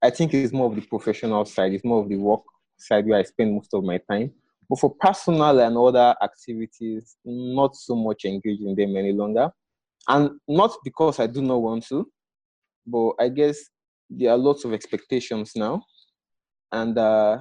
I 0.00 0.10
think 0.10 0.32
it's 0.32 0.52
more 0.52 0.66
of 0.66 0.76
the 0.76 0.82
professional 0.82 1.44
side. 1.44 1.72
It's 1.72 1.84
more 1.84 2.02
of 2.02 2.08
the 2.08 2.16
work 2.16 2.42
side 2.82 3.06
where 3.06 3.18
I 3.18 3.22
spend 3.22 3.54
most 3.54 3.72
of 3.74 3.84
my 3.84 3.98
time. 4.10 4.32
But 4.68 4.78
for 4.78 4.94
personal 4.94 5.60
and 5.60 5.76
other 5.76 6.14
activities, 6.22 7.16
not 7.24 7.76
so 7.76 7.94
much 7.94 8.24
engaged 8.24 8.62
in 8.62 8.74
them 8.74 8.96
any 8.96 9.12
longer. 9.12 9.50
And 10.08 10.30
not 10.48 10.72
because 10.84 11.20
I 11.20 11.26
do 11.26 11.42
not 11.42 11.62
want 11.62 11.86
to, 11.88 12.10
but 12.86 13.12
I 13.20 13.28
guess 13.28 13.58
there 14.10 14.30
are 14.30 14.38
lots 14.38 14.64
of 14.64 14.72
expectations 14.72 15.52
now. 15.54 15.82
And 16.70 16.96
uh, 16.96 17.38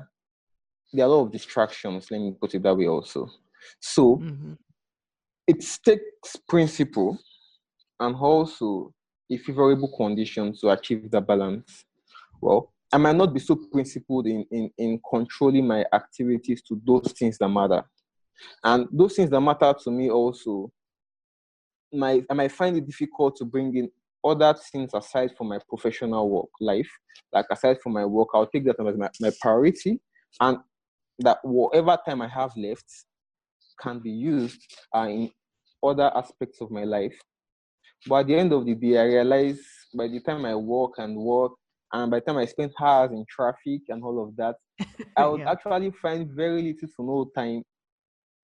there 0.94 1.06
are 1.06 1.10
a 1.10 1.12
lot 1.12 1.26
of 1.26 1.32
distractions, 1.32 2.12
let 2.12 2.20
me 2.20 2.36
put 2.40 2.54
it 2.54 2.64
that 2.64 2.76
way 2.76 2.88
also. 2.88 3.30
So 3.80 4.18
mm-hmm. 4.18 4.54
it 5.48 5.66
takes 5.86 6.36
principle 6.48 7.18
and 8.00 8.16
also 8.16 8.94
a 9.32 9.38
favorable 9.38 9.92
condition 9.96 10.54
to 10.60 10.70
achieve 10.70 11.10
the 11.10 11.22
balance. 11.22 11.86
Well, 12.42 12.74
I 12.92 12.98
might 12.98 13.16
not 13.16 13.34
be 13.34 13.40
so 13.40 13.56
principled 13.56 14.28
in, 14.28 14.46
in, 14.52 14.70
in 14.78 15.00
controlling 15.10 15.68
my 15.68 15.86
activities 15.94 16.62
to 16.64 16.82
those 16.86 17.14
things 17.14 17.38
that 17.38 17.48
matter. 17.48 17.84
And 18.64 18.88
those 18.92 19.16
things 19.16 19.30
that 19.30 19.40
matter 19.40 19.74
to 19.84 19.92
me 19.92 20.10
also, 20.10 20.72
my, 21.94 22.24
I 22.30 22.34
might 22.34 22.52
find 22.52 22.76
it 22.78 22.86
difficult 22.86 23.36
to 23.38 23.46
bring 23.46 23.76
in 23.76 23.90
other 24.24 24.54
things 24.72 24.92
aside 24.94 25.32
from 25.38 25.50
my 25.50 25.60
professional 25.70 26.30
work 26.30 26.50
life. 26.60 26.90
Like 27.34 27.46
aside 27.52 27.78
from 27.82 27.94
my 27.94 28.06
work, 28.06 28.30
I'll 28.34 28.48
take 28.48 28.66
that 28.66 28.86
as 28.86 28.98
my, 28.98 29.10
my 29.20 29.32
priority. 29.40 30.02
And 30.40 30.58
that 31.20 31.40
whatever 31.44 31.98
time 32.06 32.22
I 32.22 32.28
have 32.28 32.52
left 32.58 32.86
can 33.80 34.00
be 34.00 34.12
used 34.12 34.60
uh, 34.96 35.08
in 35.08 35.32
other 35.84 36.12
aspects 36.16 36.62
of 36.62 36.72
my 36.72 36.84
life. 36.84 37.18
But 38.08 38.22
at 38.22 38.28
the 38.28 38.36
end 38.36 38.54
of 38.54 38.66
the 38.66 38.76
day, 38.76 38.98
I 38.98 39.04
realize 39.04 39.62
by 39.96 40.08
the 40.08 40.20
time 40.20 40.46
I 40.46 40.56
work 40.56 40.94
and 40.98 41.16
work, 41.16 41.54
and 41.94 42.12
by 42.12 42.20
the 42.20 42.26
time 42.26 42.38
I 42.38 42.46
spent 42.46 42.74
hours 42.80 43.12
in 43.12 43.26
traffic 43.30 43.82
and 43.90 44.04
all 44.04 44.24
of 44.24 44.36
that, 44.38 44.56
I 45.18 45.28
would 45.28 45.42
yeah. 45.42 45.52
actually 45.52 45.92
find 46.02 46.30
very 46.32 46.62
little 46.62 46.88
to 46.88 47.06
no 47.06 47.32
time 47.36 47.64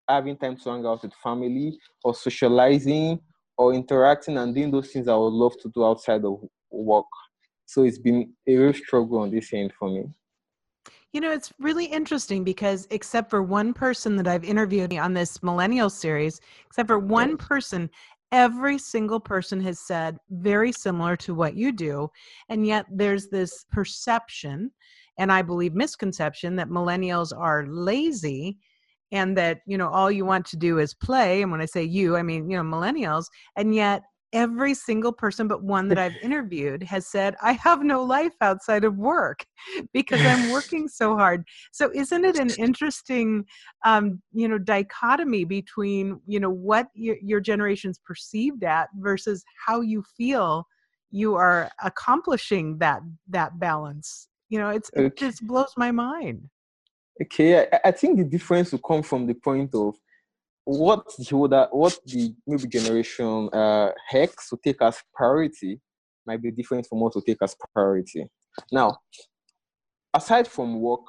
having 0.08 0.36
time 0.36 0.56
to 0.56 0.70
hang 0.70 0.86
out 0.86 1.02
with 1.02 1.12
family 1.22 1.78
or 2.04 2.14
socializing 2.14 3.20
or 3.58 3.74
interacting 3.74 4.38
and 4.38 4.54
doing 4.54 4.70
those 4.70 4.90
things 4.92 5.08
I 5.08 5.16
would 5.16 5.32
love 5.32 5.54
to 5.62 5.70
do 5.74 5.84
outside 5.84 6.24
of 6.24 6.40
work. 6.70 7.06
So 7.64 7.82
it's 7.82 7.98
been 7.98 8.32
a 8.46 8.56
real 8.56 8.72
struggle 8.74 9.18
on 9.18 9.30
this 9.30 9.52
end 9.52 9.72
for 9.78 9.88
me. 9.90 10.04
You 11.12 11.20
know, 11.20 11.32
it's 11.32 11.52
really 11.58 11.86
interesting 11.86 12.44
because 12.44 12.86
except 12.90 13.30
for 13.30 13.42
one 13.42 13.72
person 13.72 14.16
that 14.16 14.28
I've 14.28 14.44
interviewed 14.44 14.92
on 14.94 15.14
this 15.14 15.42
millennial 15.42 15.88
series, 15.88 16.40
except 16.66 16.88
for 16.88 16.98
one 16.98 17.36
person, 17.36 17.90
every 18.36 18.76
single 18.76 19.18
person 19.18 19.58
has 19.58 19.80
said 19.80 20.18
very 20.28 20.70
similar 20.70 21.16
to 21.16 21.34
what 21.34 21.56
you 21.56 21.72
do 21.72 22.06
and 22.50 22.66
yet 22.66 22.84
there's 22.92 23.28
this 23.28 23.64
perception 23.72 24.70
and 25.16 25.32
i 25.32 25.40
believe 25.40 25.72
misconception 25.72 26.54
that 26.54 26.68
millennials 26.68 27.32
are 27.34 27.64
lazy 27.66 28.58
and 29.10 29.34
that 29.38 29.60
you 29.66 29.78
know 29.78 29.88
all 29.88 30.10
you 30.10 30.26
want 30.26 30.44
to 30.44 30.58
do 30.58 30.78
is 30.78 30.92
play 30.92 31.40
and 31.40 31.50
when 31.50 31.62
i 31.62 31.64
say 31.64 31.82
you 31.82 32.14
i 32.14 32.22
mean 32.22 32.50
you 32.50 32.58
know 32.58 32.62
millennials 32.62 33.24
and 33.56 33.74
yet 33.74 34.02
every 34.36 34.74
single 34.74 35.12
person 35.12 35.48
but 35.48 35.64
one 35.64 35.88
that 35.88 35.98
I've 36.04 36.16
interviewed 36.22 36.82
has 36.84 37.08
said, 37.08 37.34
I 37.42 37.52
have 37.52 37.82
no 37.82 38.04
life 38.04 38.34
outside 38.40 38.84
of 38.84 38.96
work 38.96 39.44
because 39.92 40.20
I'm 40.20 40.50
working 40.56 40.86
so 40.86 41.16
hard. 41.16 41.44
So 41.72 41.90
isn't 41.94 42.24
it 42.24 42.36
an 42.38 42.50
interesting, 42.50 43.46
um, 43.84 44.22
you 44.32 44.46
know, 44.46 44.58
dichotomy 44.58 45.44
between, 45.44 46.20
you 46.26 46.38
know, 46.38 46.50
what 46.50 46.88
your, 46.94 47.16
your 47.22 47.40
generation's 47.40 47.98
perceived 47.98 48.62
at 48.62 48.88
versus 48.98 49.42
how 49.66 49.80
you 49.80 50.04
feel 50.16 50.66
you 51.10 51.34
are 51.34 51.70
accomplishing 51.82 52.78
that, 52.78 53.00
that 53.28 53.58
balance? 53.58 54.28
You 54.50 54.58
know, 54.60 54.68
it's, 54.68 54.90
it 54.94 55.16
just 55.16 55.44
blows 55.46 55.72
my 55.76 55.90
mind. 55.90 56.48
Okay, 57.20 57.66
I, 57.72 57.80
I 57.86 57.90
think 57.90 58.18
the 58.18 58.24
difference 58.24 58.70
will 58.70 58.78
come 58.80 59.02
from 59.02 59.26
the 59.26 59.34
point 59.34 59.74
of 59.74 59.96
what 60.66 61.06
the 61.16 61.34
older, 61.34 61.68
what 61.70 61.96
the 62.06 62.34
maybe 62.44 62.66
generation 62.66 63.48
uh, 63.52 63.92
X 64.12 64.50
will 64.50 64.58
take 64.58 64.82
as 64.82 65.00
priority 65.14 65.80
might 66.26 66.42
be 66.42 66.50
different 66.50 66.86
from 66.86 66.98
what 67.00 67.14
will 67.14 67.22
take 67.22 67.40
as 67.40 67.54
priority. 67.72 68.26
Now, 68.72 68.98
aside 70.12 70.48
from 70.48 70.80
work, 70.80 71.02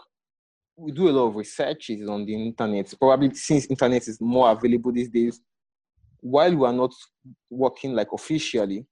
we 0.75 0.91
do 0.91 1.09
a 1.09 1.11
lot 1.11 1.29
of 1.29 1.35
researches 1.35 2.07
on 2.07 2.23
the 2.25 2.35
internet. 2.35 2.93
Probably 2.99 3.33
since 3.33 3.65
internet 3.65 4.07
is 4.07 4.21
more 4.21 4.51
available 4.51 4.91
these 4.91 5.09
days, 5.09 5.41
while 6.19 6.55
we 6.55 6.67
are 6.67 6.73
not 6.73 6.93
working 7.49 7.93
like 7.93 8.13
officially, 8.13 8.85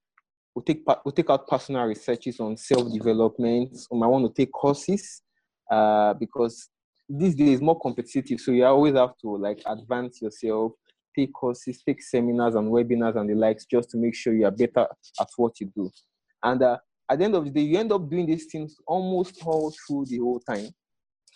we 0.56 0.64
take 0.64 0.84
we 1.06 1.12
take 1.12 1.30
out 1.30 1.48
personal 1.48 1.84
researches 1.84 2.40
on 2.40 2.58
self 2.58 2.92
development. 2.92 3.78
We 3.92 4.00
might 4.00 4.08
want 4.08 4.26
to 4.26 4.42
take 4.42 4.52
courses 4.52 5.22
uh, 5.70 6.16
because 6.16 6.70
these 7.08 7.36
days 7.36 7.62
more 7.62 7.80
competitive, 7.80 8.40
so 8.40 8.52
you 8.52 8.66
always 8.66 8.96
have 8.96 9.18
to 9.22 9.38
like 9.38 9.62
advance 9.66 10.22
yourself, 10.22 10.72
take 11.16 11.34
courses, 11.34 11.82
take 11.84 12.02
seminars 12.02 12.56
and 12.56 12.72
webinars 12.72 13.16
and 13.16 13.30
the 13.30 13.36
likes, 13.36 13.66
just 13.66 13.90
to 13.92 13.98
make 13.98 14.16
sure 14.16 14.34
you 14.34 14.46
are 14.46 14.52
better 14.52 14.88
at 15.20 15.28
what 15.38 15.60
you 15.60 15.72
do. 15.76 15.90
And 16.44 16.62
uh, 16.62 16.78
at 17.10 17.20
the 17.20 17.26
end 17.26 17.36
of 17.36 17.46
the 17.46 17.52
day, 17.52 17.62
you 17.62 17.78
end 17.78 17.92
up 17.92 18.10
doing 18.10 18.26
these 18.26 18.46
things 18.46 18.76
almost 18.88 19.42
all 19.46 19.74
through 19.88 20.06
the 20.08 20.18
whole 20.18 20.40
time. 20.40 20.70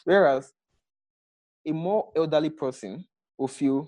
Whereas 0.03 0.51
a 1.65 1.71
more 1.71 2.11
elderly 2.15 2.49
person 2.49 3.05
will 3.37 3.47
feel 3.47 3.87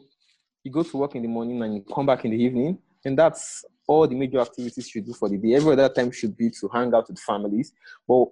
you 0.64 0.72
go 0.72 0.84
to 0.84 0.98
work 0.98 1.16
in 1.16 1.24
the 1.24 1.28
morning 1.28 1.62
and 1.64 1.76
you 1.76 1.84
come 1.94 2.06
back 2.06 2.24
in 2.26 2.32
the 2.32 2.38
evening, 2.38 2.78
and 3.04 3.18
that's 3.18 3.66
all 3.88 4.08
the 4.08 4.16
major 4.16 4.40
activities 4.40 4.94
you 4.94 5.02
do 5.02 5.14
for 5.14 5.28
the 5.28 5.38
day. 5.38 5.56
Every 5.56 5.74
other 5.74 5.90
time 5.90 6.12
should 6.12 6.38
be 6.38 6.52
to 6.52 6.70
hang 6.72 6.94
out 6.94 7.10
with 7.10 7.20
families. 7.20 7.74
But 8.08 8.26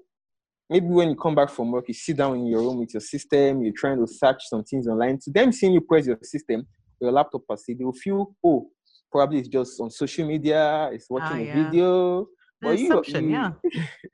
maybe 0.70 0.88
when 0.88 1.10
you 1.10 1.16
come 1.16 1.36
back 1.36 1.50
from 1.50 1.72
work, 1.72 1.86
you 1.88 1.94
sit 1.94 2.18
down 2.18 2.36
in 2.38 2.46
your 2.46 2.62
room 2.62 2.80
with 2.80 2.94
your 2.94 3.02
system, 3.02 3.62
you're 3.64 3.74
trying 3.76 3.98
to 3.98 4.08
search 4.08 4.44
some 4.48 4.64
things 4.64 4.88
online. 4.88 5.20
To 5.24 5.32
them 5.32 5.52
seeing 5.52 5.74
you 5.74 5.82
press 5.82 6.06
your 6.06 6.20
system, 6.22 6.68
your 7.02 7.12
laptop 7.12 7.42
per 7.48 7.58
se, 7.58 7.76
they'll 7.80 7.92
feel, 7.94 8.36
oh, 8.44 8.70
probably 9.12 9.40
it's 9.40 9.48
just 9.48 9.80
on 9.80 9.90
social 9.90 10.28
media, 10.28 10.90
it's 10.94 11.10
watching 11.10 11.38
oh, 11.38 11.52
a 11.52 11.64
video. 11.64 12.20
The 12.62 12.68
but 12.68 12.80
you, 12.80 13.04
you, 13.08 13.30
yeah. 13.30 13.52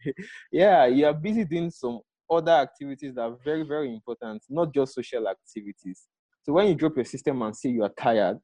yeah, 0.51 0.85
you 0.85 1.05
are 1.05 1.13
busy 1.13 1.45
doing 1.45 1.71
some 1.71 1.99
other 2.29 2.51
activities 2.51 3.15
that 3.15 3.21
are 3.21 3.37
very, 3.43 3.63
very 3.63 3.91
important, 3.91 4.43
not 4.49 4.73
just 4.73 4.93
social 4.93 5.27
activities. 5.27 6.03
So 6.43 6.53
when 6.53 6.67
you 6.67 6.75
drop 6.75 6.95
your 6.95 7.05
system 7.05 7.41
and 7.41 7.55
say 7.55 7.69
you 7.69 7.83
are 7.83 7.91
tired, 7.97 8.37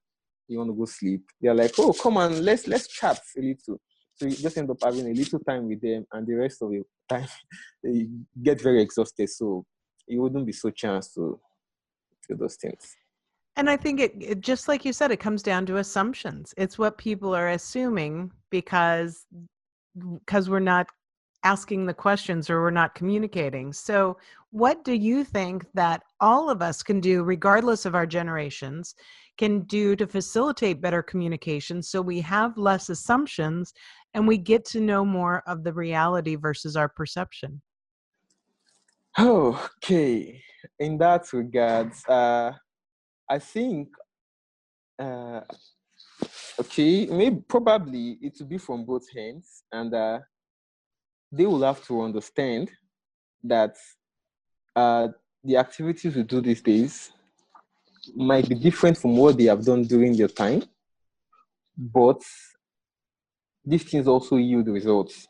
you 0.47 0.57
want 0.57 0.71
to 0.71 0.75
go 0.75 0.85
sleep, 0.85 1.21
they're 1.39 1.53
like, 1.53 1.73
oh, 1.77 1.93
come 1.93 2.17
on, 2.17 2.43
let's 2.43 2.67
let's 2.67 2.87
chat 2.87 3.19
a 3.37 3.41
little. 3.41 3.79
So 4.21 4.27
you 4.27 4.35
just 4.35 4.55
end 4.55 4.69
up 4.69 4.77
having 4.83 5.07
a 5.09 5.13
little 5.13 5.39
time 5.39 5.67
with 5.67 5.81
them, 5.81 6.05
and 6.13 6.27
the 6.27 6.35
rest 6.35 6.61
of 6.61 6.71
your 6.71 6.83
time 7.09 7.25
you 7.83 8.07
get 8.43 8.61
very 8.61 8.79
exhausted. 8.79 9.27
So 9.31 9.65
you 10.05 10.21
wouldn't 10.21 10.45
be 10.45 10.51
so 10.51 10.69
chance 10.69 11.11
to 11.15 11.39
do 12.29 12.35
those 12.35 12.55
things. 12.55 12.95
And 13.55 13.67
I 13.67 13.77
think 13.77 13.99
it, 13.99 14.13
it, 14.19 14.41
just 14.41 14.67
like 14.67 14.85
you 14.85 14.93
said, 14.93 15.09
it 15.09 15.19
comes 15.19 15.41
down 15.41 15.65
to 15.65 15.77
assumptions. 15.77 16.53
It's 16.55 16.77
what 16.77 16.99
people 16.99 17.33
are 17.33 17.49
assuming 17.49 18.31
because 18.51 19.25
because 19.97 20.51
we're 20.51 20.59
not 20.59 20.85
asking 21.43 21.87
the 21.87 21.93
questions 21.95 22.47
or 22.47 22.61
we're 22.61 22.69
not 22.69 22.93
communicating. 22.93 23.73
So, 23.73 24.17
what 24.51 24.83
do 24.83 24.93
you 24.93 25.23
think 25.23 25.65
that 25.73 26.03
all 26.19 26.47
of 26.47 26.61
us 26.61 26.83
can 26.83 26.99
do, 26.99 27.23
regardless 27.23 27.87
of 27.87 27.95
our 27.95 28.05
generations, 28.05 28.93
can 29.37 29.61
do 29.61 29.95
to 29.95 30.05
facilitate 30.05 30.81
better 30.81 31.01
communication 31.01 31.81
so 31.81 31.99
we 31.99 32.21
have 32.21 32.57
less 32.57 32.89
assumptions 32.89 33.73
and 34.13 34.27
we 34.27 34.37
get 34.37 34.65
to 34.65 34.79
know 34.79 35.05
more 35.05 35.43
of 35.47 35.63
the 35.63 35.73
reality 35.73 36.35
versus 36.35 36.75
our 36.75 36.89
perception? 36.89 37.61
Okay, 39.19 40.41
in 40.79 40.97
that 40.97 41.31
regards, 41.33 42.05
uh, 42.07 42.53
I 43.29 43.39
think, 43.39 43.89
uh, 44.99 45.41
okay, 46.59 47.05
maybe 47.07 47.41
probably 47.47 48.17
it 48.21 48.37
will 48.39 48.47
be 48.47 48.57
from 48.57 48.85
both 48.85 49.09
hands, 49.13 49.63
and 49.71 49.93
uh, 49.93 50.19
they 51.31 51.45
will 51.45 51.61
have 51.63 51.83
to 51.87 52.01
understand 52.01 52.71
that 53.43 53.75
uh, 54.75 55.09
the 55.43 55.57
activities 55.57 56.15
we 56.15 56.23
do 56.23 56.41
these 56.41 56.61
days 56.61 57.11
might 58.15 58.47
be 58.47 58.55
different 58.55 58.97
from 58.97 59.17
what 59.17 59.37
they 59.37 59.45
have 59.45 59.63
done 59.63 59.83
during 59.83 60.15
their 60.15 60.27
time, 60.27 60.63
but 61.77 62.21
these 63.63 63.83
things 63.83 64.07
also 64.07 64.37
yield 64.37 64.67
results. 64.67 65.27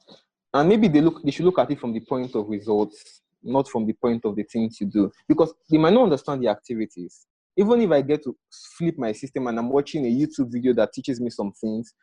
And 0.54 0.70
maybe 0.70 0.88
they 0.88 1.02
look 1.02 1.24
they 1.24 1.32
should 1.32 1.46
look 1.46 1.60
at 1.60 1.72
it 1.72 1.80
from 1.80 1.94
the 1.94 2.02
point 2.02 2.36
of 2.36 2.48
results, 2.50 3.22
not 3.44 3.68
from 3.68 3.86
the 3.86 3.94
point 3.94 4.26
of 4.26 4.36
the 4.36 4.44
things 4.44 4.80
you 4.82 4.88
do. 4.88 5.12
Because 5.28 5.54
they 5.70 5.78
might 5.78 5.94
not 5.94 6.04
understand 6.04 6.44
the 6.44 6.50
activities. 6.50 7.26
Even 7.58 7.82
if 7.82 7.92
I 7.92 8.02
get 8.02 8.24
to 8.24 8.36
flip 8.78 8.96
my 8.98 9.12
system 9.12 9.48
and 9.48 9.60
I'm 9.60 9.70
watching 9.70 10.06
a 10.06 10.10
YouTube 10.10 10.52
video 10.52 10.74
that 10.74 10.94
teaches 10.94 11.20
me 11.20 11.30
some 11.30 11.52
things, 11.52 11.94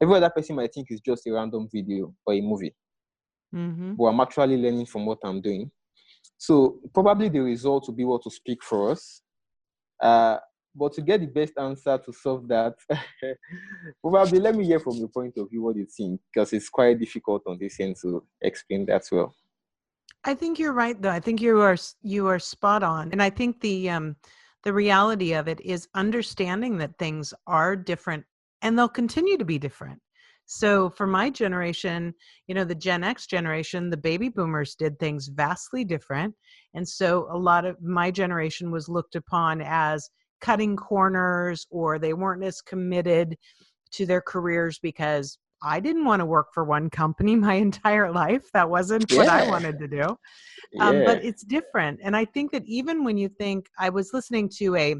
every 0.00 0.16
other 0.16 0.30
person 0.30 0.56
might 0.56 0.72
think 0.72 0.88
it's 0.90 1.00
just 1.00 1.26
a 1.26 1.32
random 1.32 1.68
video 1.72 2.14
or 2.26 2.34
a 2.34 2.40
movie. 2.40 2.74
Mm-hmm. 3.54 3.94
But 3.94 4.04
I'm 4.04 4.20
actually 4.20 4.58
learning 4.58 4.86
from 4.86 5.06
what 5.06 5.18
I'm 5.24 5.40
doing. 5.40 5.70
So 6.36 6.78
probably 6.94 7.28
the 7.28 7.40
result 7.40 7.88
will 7.88 7.94
be 7.94 8.04
what 8.04 8.22
to 8.24 8.30
speak 8.30 8.62
for 8.62 8.90
us. 8.90 9.22
Uh, 10.00 10.38
but 10.78 10.92
to 10.94 11.02
get 11.02 11.20
the 11.20 11.26
best 11.26 11.54
answer 11.58 11.98
to 11.98 12.12
solve 12.12 12.46
that, 12.48 12.74
probably 14.02 14.38
let 14.38 14.54
me 14.54 14.64
hear 14.64 14.80
from 14.80 14.94
your 14.94 15.08
point 15.08 15.36
of 15.36 15.50
view 15.50 15.62
what 15.62 15.76
you 15.76 15.86
think, 15.86 16.20
because 16.32 16.52
it's 16.52 16.68
quite 16.68 16.98
difficult 16.98 17.42
on 17.46 17.58
this 17.58 17.80
end 17.80 17.96
to 18.02 18.24
explain 18.40 18.86
that 18.86 19.02
well. 19.10 19.34
I 20.24 20.34
think 20.34 20.58
you're 20.58 20.72
right, 20.72 21.00
though. 21.00 21.10
I 21.10 21.20
think 21.20 21.40
you 21.40 21.60
are 21.60 21.76
you 22.02 22.26
are 22.26 22.38
spot 22.38 22.82
on, 22.82 23.10
and 23.12 23.22
I 23.22 23.30
think 23.30 23.60
the 23.60 23.90
um, 23.90 24.16
the 24.64 24.72
reality 24.72 25.32
of 25.32 25.48
it 25.48 25.60
is 25.60 25.88
understanding 25.94 26.78
that 26.78 26.98
things 26.98 27.32
are 27.46 27.76
different, 27.76 28.24
and 28.62 28.78
they'll 28.78 28.88
continue 28.88 29.38
to 29.38 29.44
be 29.44 29.58
different. 29.58 30.00
So 30.50 30.88
for 30.88 31.06
my 31.06 31.28
generation, 31.28 32.14
you 32.46 32.54
know, 32.54 32.64
the 32.64 32.74
Gen 32.74 33.04
X 33.04 33.26
generation, 33.26 33.90
the 33.90 33.98
baby 33.98 34.30
boomers 34.30 34.74
did 34.74 34.98
things 34.98 35.28
vastly 35.28 35.84
different. 35.84 36.34
And 36.72 36.88
so 36.88 37.28
a 37.30 37.36
lot 37.36 37.66
of 37.66 37.76
my 37.82 38.10
generation 38.10 38.70
was 38.70 38.88
looked 38.88 39.14
upon 39.14 39.60
as 39.60 40.08
cutting 40.40 40.76
corners 40.76 41.66
or 41.70 41.98
they 41.98 42.14
weren't 42.14 42.44
as 42.44 42.60
committed 42.60 43.36
to 43.92 44.06
their 44.06 44.20
careers 44.20 44.78
because 44.78 45.38
I 45.62 45.80
didn't 45.80 46.04
want 46.04 46.20
to 46.20 46.26
work 46.26 46.48
for 46.54 46.64
one 46.64 46.90
company 46.90 47.36
my 47.36 47.54
entire 47.54 48.10
life. 48.10 48.44
That 48.54 48.70
wasn't 48.70 49.10
yeah. 49.10 49.18
what 49.18 49.28
I 49.28 49.48
wanted 49.48 49.78
to 49.78 49.88
do. 49.88 50.16
Um, 50.80 50.98
yeah. 50.98 51.04
But 51.04 51.24
it's 51.24 51.42
different. 51.42 52.00
And 52.02 52.16
I 52.16 52.24
think 52.24 52.52
that 52.52 52.64
even 52.66 53.04
when 53.04 53.16
you 53.16 53.28
think, 53.28 53.66
I 53.78 53.88
was 53.88 54.12
listening 54.12 54.50
to 54.58 54.76
a 54.76 54.96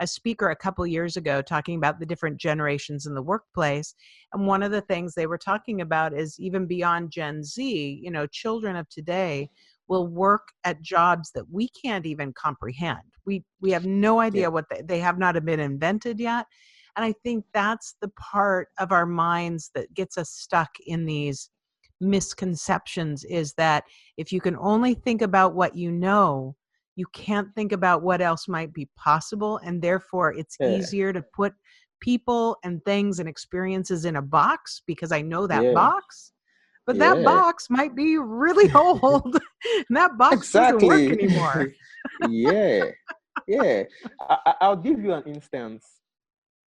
a 0.00 0.06
speaker 0.06 0.50
a 0.50 0.56
couple 0.56 0.84
years 0.86 1.16
ago 1.16 1.40
talking 1.40 1.76
about 1.76 2.00
the 2.00 2.06
different 2.06 2.36
generations 2.36 3.06
in 3.06 3.14
the 3.14 3.22
workplace 3.22 3.94
and 4.32 4.46
one 4.46 4.62
of 4.62 4.72
the 4.72 4.80
things 4.80 5.14
they 5.14 5.26
were 5.26 5.38
talking 5.38 5.80
about 5.80 6.12
is 6.12 6.38
even 6.40 6.66
beyond 6.66 7.10
gen 7.12 7.44
z 7.44 8.00
you 8.02 8.10
know 8.10 8.26
children 8.26 8.74
of 8.76 8.88
today 8.88 9.48
will 9.88 10.06
work 10.06 10.48
at 10.64 10.80
jobs 10.80 11.30
that 11.34 11.44
we 11.50 11.68
can't 11.68 12.06
even 12.06 12.32
comprehend 12.32 13.00
we 13.26 13.44
we 13.60 13.70
have 13.70 13.86
no 13.86 14.20
idea 14.20 14.42
yeah. 14.42 14.48
what 14.48 14.66
they, 14.70 14.82
they 14.82 14.98
have 14.98 15.18
not 15.18 15.42
been 15.44 15.60
invented 15.60 16.18
yet 16.20 16.46
and 16.96 17.04
i 17.04 17.12
think 17.22 17.44
that's 17.52 17.96
the 18.00 18.08
part 18.08 18.68
of 18.78 18.92
our 18.92 19.06
minds 19.06 19.70
that 19.74 19.92
gets 19.94 20.18
us 20.18 20.30
stuck 20.30 20.70
in 20.86 21.04
these 21.04 21.50
misconceptions 22.00 23.24
is 23.24 23.54
that 23.54 23.84
if 24.16 24.32
you 24.32 24.40
can 24.40 24.56
only 24.56 24.94
think 24.94 25.22
about 25.22 25.54
what 25.54 25.76
you 25.76 25.90
know 25.90 26.54
you 26.96 27.06
can't 27.12 27.48
think 27.54 27.72
about 27.72 28.02
what 28.02 28.20
else 28.20 28.46
might 28.46 28.72
be 28.72 28.88
possible 28.96 29.58
and 29.64 29.80
therefore 29.82 30.32
it's 30.32 30.56
yeah. 30.60 30.76
easier 30.76 31.12
to 31.12 31.22
put 31.34 31.54
people 32.00 32.56
and 32.64 32.84
things 32.84 33.18
and 33.18 33.28
experiences 33.28 34.04
in 34.04 34.16
a 34.16 34.22
box 34.22 34.82
because 34.86 35.12
i 35.12 35.22
know 35.22 35.46
that 35.46 35.62
yeah. 35.62 35.72
box 35.72 36.32
but 36.86 36.96
yeah. 36.96 37.14
that 37.14 37.24
box 37.24 37.68
might 37.70 37.94
be 37.94 38.18
really 38.18 38.72
old. 38.74 39.34
And 39.34 39.84
that 39.90 40.16
box 40.18 40.36
exactly. 40.36 40.88
doesn't 40.88 41.08
work 41.08 41.18
anymore. 41.18 41.72
Yeah. 42.28 42.84
Yeah. 43.48 43.84
I, 44.20 44.54
i'll 44.60 44.76
give 44.76 45.00
you 45.00 45.12
an 45.12 45.22
instance. 45.24 45.86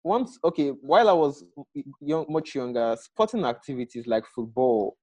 Once 0.04 0.38
okay 0.44 0.70
while 0.70 1.10
i 1.10 1.14
was 1.14 1.44
young, 2.00 2.28
much 2.30 2.54
younger 2.54 2.96
sporting 3.02 3.44
activities 3.44 4.06
like 4.06 4.24
football 4.36 4.96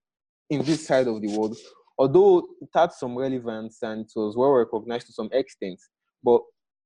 in 0.48 0.62
this 0.62 0.86
side 0.86 1.08
of 1.08 1.20
the 1.20 1.36
world 1.36 1.56
although 1.98 2.38
it 2.60 2.68
had 2.74 2.92
some 2.92 3.16
relevance 3.16 3.78
and 3.82 4.00
it 4.04 4.12
was 4.16 4.36
well 4.36 4.50
recognized 4.50 5.06
to 5.06 5.12
some 5.12 5.28
extent, 5.32 5.80
but 6.22 6.40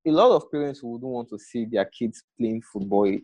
a 0.07 0.11
lot 0.11 0.35
of 0.35 0.51
parents 0.51 0.81
who 0.81 0.89
wouldn't 0.93 1.11
want 1.11 1.29
to 1.29 1.39
see 1.39 1.65
their 1.65 1.89
kids 1.99 2.23
playing 2.39 2.63
football 2.73 3.17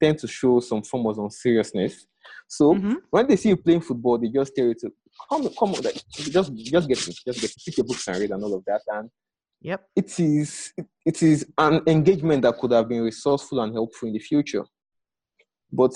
tend 0.00 0.18
to 0.18 0.26
show 0.26 0.60
some 0.60 0.82
form 0.82 1.06
of 1.06 1.18
unseriousness. 1.18 2.06
So 2.48 2.74
mm-hmm. 2.74 2.94
when 3.10 3.26
they 3.26 3.36
see 3.36 3.50
you 3.50 3.56
playing 3.56 3.82
football, 3.82 4.18
they 4.18 4.28
just 4.28 4.54
tell 4.54 4.66
you 4.66 4.74
to 4.74 4.90
come, 5.28 5.48
come 5.58 5.74
on, 5.74 5.82
like, 5.82 6.02
just 6.12 6.54
just 6.54 6.88
get 6.88 6.98
it, 6.98 7.04
just 7.04 7.24
get 7.24 7.44
it, 7.44 7.54
pick 7.64 7.76
your 7.76 7.86
books 7.86 8.08
and 8.08 8.18
read 8.18 8.30
and 8.30 8.42
all 8.42 8.54
of 8.54 8.64
that. 8.66 8.82
And 8.88 9.10
yep, 9.60 9.86
it 9.94 10.18
is 10.18 10.72
it, 10.76 10.86
it 11.06 11.22
is 11.22 11.46
an 11.58 11.82
engagement 11.86 12.42
that 12.42 12.58
could 12.58 12.72
have 12.72 12.88
been 12.88 13.02
resourceful 13.02 13.60
and 13.60 13.72
helpful 13.72 14.08
in 14.08 14.14
the 14.14 14.20
future. 14.20 14.64
But 15.72 15.92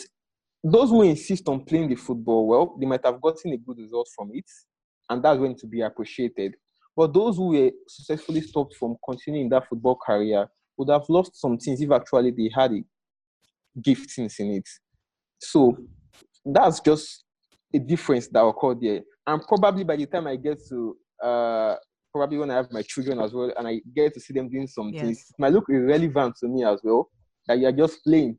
those 0.62 0.90
who 0.90 1.02
insist 1.02 1.48
on 1.48 1.64
playing 1.64 1.90
the 1.90 1.96
football 1.96 2.46
well, 2.46 2.76
they 2.78 2.86
might 2.86 3.04
have 3.04 3.20
gotten 3.20 3.52
a 3.52 3.58
good 3.58 3.78
result 3.78 4.08
from 4.14 4.30
it, 4.32 4.48
and 5.10 5.22
that's 5.22 5.38
going 5.38 5.56
to 5.56 5.66
be 5.66 5.82
appreciated. 5.82 6.54
But 6.96 7.12
those 7.12 7.36
who 7.36 7.48
were 7.48 7.70
successfully 7.88 8.40
stopped 8.40 8.76
from 8.76 8.96
continuing 9.04 9.48
that 9.50 9.68
football 9.68 9.96
career 9.96 10.48
would 10.76 10.90
have 10.90 11.08
lost 11.08 11.40
some 11.40 11.58
things 11.58 11.80
if 11.80 11.90
actually 11.90 12.30
they 12.30 12.50
had 12.54 12.72
a 12.72 12.82
giftings 13.80 14.38
in 14.40 14.52
it. 14.52 14.68
So 15.38 15.76
that's 16.44 16.80
just 16.80 17.24
a 17.74 17.78
difference 17.78 18.28
that 18.28 18.44
occurred 18.44 18.80
there. 18.80 19.00
And 19.26 19.42
probably 19.42 19.84
by 19.84 19.96
the 19.96 20.06
time 20.06 20.26
I 20.26 20.36
get 20.36 20.60
to 20.68 20.96
uh, 21.22 21.74
probably 22.12 22.38
when 22.38 22.50
I 22.50 22.56
have 22.56 22.70
my 22.70 22.82
children 22.82 23.20
as 23.20 23.32
well, 23.32 23.52
and 23.56 23.66
I 23.66 23.80
get 23.94 24.14
to 24.14 24.20
see 24.20 24.34
them 24.34 24.48
doing 24.48 24.66
some 24.66 24.90
yes. 24.90 25.02
things, 25.02 25.18
it 25.30 25.36
might 25.38 25.52
look 25.52 25.64
irrelevant 25.68 26.36
to 26.40 26.48
me 26.48 26.64
as 26.64 26.80
well. 26.84 27.10
That 27.46 27.58
you're 27.58 27.72
just 27.72 28.04
playing. 28.04 28.38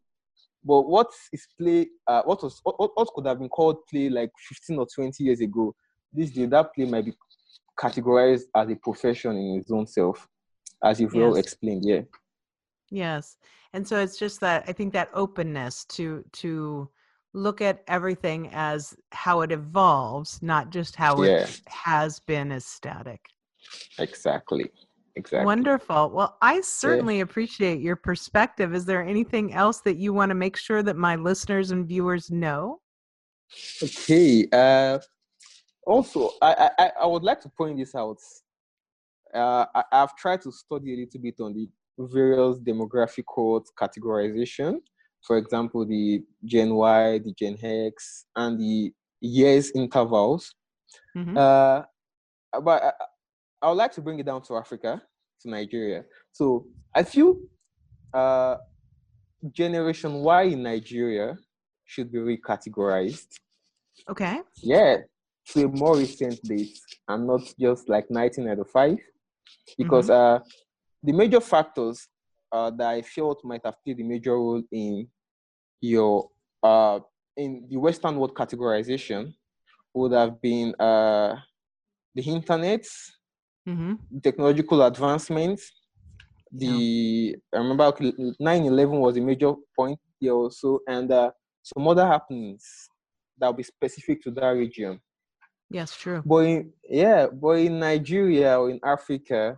But 0.63 0.83
what 0.83 1.07
is 1.31 1.47
play? 1.59 1.87
Uh, 2.07 2.23
what 2.23 2.41
was 2.41 2.59
what, 2.63 2.91
what 2.95 3.07
could 3.13 3.27
have 3.27 3.39
been 3.39 3.49
called 3.49 3.85
play 3.89 4.09
like 4.09 4.31
15 4.49 4.79
or 4.79 4.87
20 4.95 5.23
years 5.23 5.41
ago 5.41 5.75
this 6.15 6.31
day 6.31 6.45
that 6.45 6.73
play 6.73 6.85
might 6.85 7.05
be 7.05 7.13
categorized 7.77 8.43
as 8.55 8.69
a 8.69 8.75
profession 8.75 9.35
in 9.35 9.59
its 9.59 9.71
own 9.71 9.85
self, 9.85 10.27
as 10.83 10.99
you've 10.99 11.13
yes. 11.13 11.21
well 11.21 11.35
explained. 11.35 11.83
Yeah. 11.85 12.01
Yes, 12.91 13.37
and 13.73 13.87
so 13.87 13.99
it's 13.99 14.17
just 14.17 14.39
that 14.41 14.63
I 14.67 14.71
think 14.71 14.93
that 14.93 15.09
openness 15.13 15.85
to 15.85 16.23
to 16.33 16.89
look 17.33 17.61
at 17.61 17.83
everything 17.87 18.49
as 18.53 18.95
how 19.11 19.41
it 19.41 19.51
evolves, 19.51 20.41
not 20.41 20.69
just 20.69 20.95
how 20.95 21.21
yeah. 21.21 21.39
it 21.39 21.61
has 21.67 22.19
been 22.21 22.51
as 22.51 22.65
static. 22.65 23.19
Exactly. 23.99 24.71
Exactly. 25.17 25.45
Wonderful. 25.45 26.09
Well, 26.09 26.37
I 26.41 26.59
certainly 26.61 27.17
yeah. 27.17 27.23
appreciate 27.23 27.79
your 27.79 27.95
perspective. 27.95 28.75
Is 28.75 28.85
there 28.85 29.01
anything 29.01 29.53
else 29.53 29.79
that 29.81 29.95
you 29.95 30.13
want 30.13 30.29
to 30.29 30.35
make 30.35 30.57
sure 30.57 30.83
that 30.83 30.97
my 30.97 31.15
listeners 31.15 31.71
and 31.71 31.87
viewers 31.87 32.29
know? 32.29 32.81
Okay. 33.81 34.47
Uh, 34.51 34.99
also, 35.85 36.31
I, 36.41 36.69
I, 36.77 36.91
I 37.01 37.05
would 37.05 37.23
like 37.23 37.39
to 37.41 37.49
point 37.49 37.77
this 37.77 37.95
out. 37.95 38.17
Uh, 39.33 39.65
I, 39.73 39.83
I've 39.91 40.15
tried 40.17 40.41
to 40.41 40.51
study 40.51 40.93
a 40.93 40.97
little 40.97 41.21
bit 41.21 41.35
on 41.39 41.53
the 41.53 41.69
various 41.97 42.59
demographic 42.59 43.25
codes 43.27 43.71
categorization. 43.79 44.79
For 45.25 45.37
example, 45.37 45.85
the 45.85 46.23
Gen 46.43 46.75
Y, 46.75 47.19
the 47.19 47.33
Gen 47.37 47.57
X, 47.61 48.25
and 48.35 48.59
the 48.59 48.93
years 49.21 49.71
intervals. 49.71 50.53
Mm-hmm. 51.17 51.37
Uh, 51.37 51.81
but 52.61 52.83
I, 52.83 52.91
I, 53.61 53.69
would 53.69 53.77
like 53.77 53.91
to 53.93 54.01
bring 54.01 54.19
it 54.19 54.25
down 54.25 54.43
to 54.43 54.55
Africa, 54.55 55.01
to 55.41 55.49
Nigeria. 55.49 56.05
So 56.31 56.67
I 56.93 57.03
feel 57.03 57.37
uh, 58.13 58.57
Generation 59.51 60.13
Y 60.15 60.43
in 60.43 60.63
Nigeria 60.63 61.37
should 61.85 62.11
be 62.11 62.19
recategorized. 62.19 63.27
Okay. 64.09 64.41
Yeah, 64.61 64.97
to 65.47 65.65
a 65.65 65.67
more 65.67 65.97
recent 65.97 66.41
date 66.43 66.77
and 67.07 67.27
not 67.27 67.41
just 67.59 67.89
like 67.89 68.05
1995 68.09 68.97
because 69.77 70.09
mm-hmm. 70.09 70.43
uh, 70.43 70.64
the 71.05 71.13
major 71.13 71.39
factors 71.39 72.07
uh, 72.51 72.71
that 72.71 72.87
I 72.87 73.01
felt 73.01 73.43
might 73.43 73.61
have 73.65 73.75
played 73.83 73.99
a 73.99 74.03
major 74.03 74.33
role 74.33 74.63
in 74.71 75.07
your 75.81 76.29
uh, 76.63 76.99
in 77.37 77.67
the 77.69 77.77
Western 77.77 78.15
world 78.17 78.33
categorization 78.33 79.33
would 79.93 80.13
have 80.13 80.41
been 80.41 80.73
uh, 80.79 81.35
the 82.13 82.23
internet, 82.23 82.85
Mm-hmm. 83.67 84.19
technological 84.21 84.83
advancements. 84.83 85.71
The 86.51 87.35
I 87.51 87.57
remember 87.57 87.91
9/11 88.39 88.99
was 88.99 89.17
a 89.17 89.21
major 89.21 89.53
point 89.75 89.99
here 90.19 90.33
also, 90.33 90.79
and 90.87 91.11
uh, 91.11 91.31
some 91.63 91.87
other 91.87 92.05
happenings 92.05 92.63
that 93.39 93.47
will 93.47 93.53
be 93.53 93.63
specific 93.63 94.21
to 94.21 94.31
that 94.31 94.49
region. 94.49 95.01
Yes, 95.71 95.97
true. 95.97 96.21
But 96.23 96.45
in, 96.45 96.71
yeah, 96.87 97.25
but 97.27 97.57
in 97.57 97.79
Nigeria 97.79 98.59
or 98.59 98.69
in 98.69 98.79
Africa, 98.85 99.57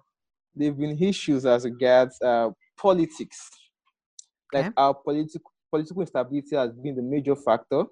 there've 0.57 0.77
been 0.77 0.97
issues 1.01 1.45
as 1.45 1.65
regards 1.65 2.19
uh, 2.21 2.49
politics. 2.77 3.49
Like 4.53 4.65
Okay. 4.67 4.73
our 4.77 4.93
political 4.93 5.51
political 5.69 6.01
instability 6.01 6.55
has 6.55 6.71
been 6.71 6.95
the 6.95 7.01
major 7.01 7.35
factor. 7.35 7.83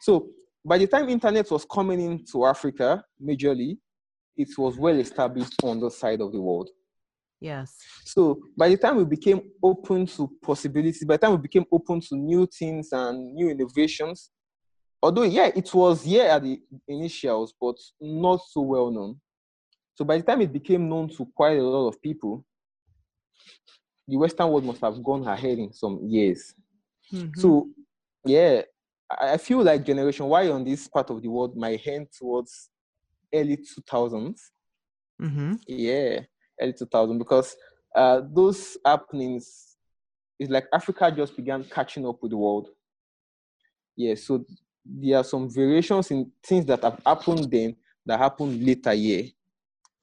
So 0.00 0.30
by 0.64 0.78
the 0.78 0.86
time 0.86 1.08
internet 1.08 1.50
was 1.50 1.66
coming 1.70 2.00
into 2.00 2.46
Africa 2.46 3.04
majorly, 3.22 3.78
it 4.36 4.48
was 4.56 4.76
well 4.78 4.98
established 4.98 5.54
on 5.62 5.80
the 5.80 5.90
side 5.90 6.20
of 6.20 6.32
the 6.32 6.40
world. 6.40 6.70
Yes. 7.40 7.76
So 8.04 8.40
by 8.56 8.68
the 8.68 8.76
time 8.76 8.96
we 8.96 9.04
became 9.04 9.40
open 9.62 10.06
to 10.06 10.30
possibilities, 10.42 11.04
by 11.04 11.14
the 11.14 11.26
time 11.26 11.32
we 11.32 11.38
became 11.38 11.64
open 11.72 12.00
to 12.00 12.16
new 12.16 12.46
things 12.46 12.88
and 12.92 13.34
new 13.34 13.48
innovations, 13.50 14.30
although 15.02 15.22
yeah, 15.22 15.50
it 15.54 15.72
was 15.72 16.02
here 16.04 16.24
at 16.24 16.42
the 16.42 16.60
initials, 16.88 17.54
but 17.60 17.76
not 18.00 18.40
so 18.48 18.60
well 18.62 18.90
known. 18.90 19.20
So 19.94 20.04
by 20.04 20.16
the 20.18 20.22
time 20.24 20.40
it 20.40 20.52
became 20.52 20.88
known 20.88 21.08
to 21.10 21.26
quite 21.34 21.58
a 21.58 21.62
lot 21.62 21.88
of 21.88 22.00
people, 22.00 22.44
the 24.08 24.16
Western 24.16 24.48
world 24.50 24.64
must 24.64 24.80
have 24.80 25.02
gone 25.02 25.26
ahead 25.26 25.58
in 25.58 25.72
some 25.72 26.00
years. 26.08 26.54
Mhm. 27.12 27.36
So 27.38 27.68
yeah, 28.24 28.62
I 29.10 29.36
feel 29.36 29.62
like 29.62 29.84
Generation 29.84 30.26
Y 30.26 30.48
on 30.48 30.64
this 30.64 30.88
part 30.88 31.10
of 31.10 31.20
the 31.22 31.28
world 31.28 31.56
might 31.56 31.80
head 31.80 32.08
towards 32.12 32.70
early 33.34 33.56
2000s 33.56 34.50
Mhm. 35.20 35.60
yeah, 35.66 36.20
early 36.60 36.72
2000 36.72 37.18
because 37.18 37.56
uh, 37.94 38.22
those 38.32 38.78
happenings 38.84 39.76
is 40.38 40.48
like 40.48 40.66
Africa 40.72 41.12
just 41.12 41.36
began 41.36 41.64
catching 41.64 42.06
up 42.06 42.22
with 42.22 42.30
the 42.30 42.36
world. 42.36 42.70
Yeah, 43.96 44.14
so 44.14 44.44
there 44.84 45.18
are 45.18 45.24
some 45.24 45.50
variations 45.50 46.10
in 46.10 46.32
things 46.42 46.64
that 46.66 46.82
have 46.82 47.00
happened 47.04 47.50
then 47.50 47.76
that 48.06 48.18
happened 48.18 48.64
later 48.64 48.94
yeah, 48.94 49.22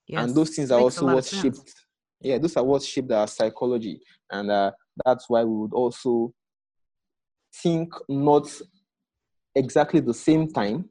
Yes. 0.07 0.21
and 0.21 0.35
those 0.35 0.49
things 0.51 0.71
are 0.71 0.79
also 0.79 1.05
what 1.05 1.25
sense. 1.25 1.57
shaped. 1.57 1.73
Yeah, 2.21 2.37
those 2.37 2.55
are 2.57 2.63
what 2.63 2.81
shaped 2.81 3.11
our 3.11 3.27
psychology, 3.27 3.99
and 4.31 4.49
uh, 4.49 4.71
that's 5.05 5.29
why 5.29 5.43
we 5.43 5.55
would 5.55 5.73
also 5.73 6.33
think 7.61 7.93
not 8.09 8.47
exactly 9.55 9.99
the 9.99 10.13
same 10.13 10.51
time. 10.51 10.89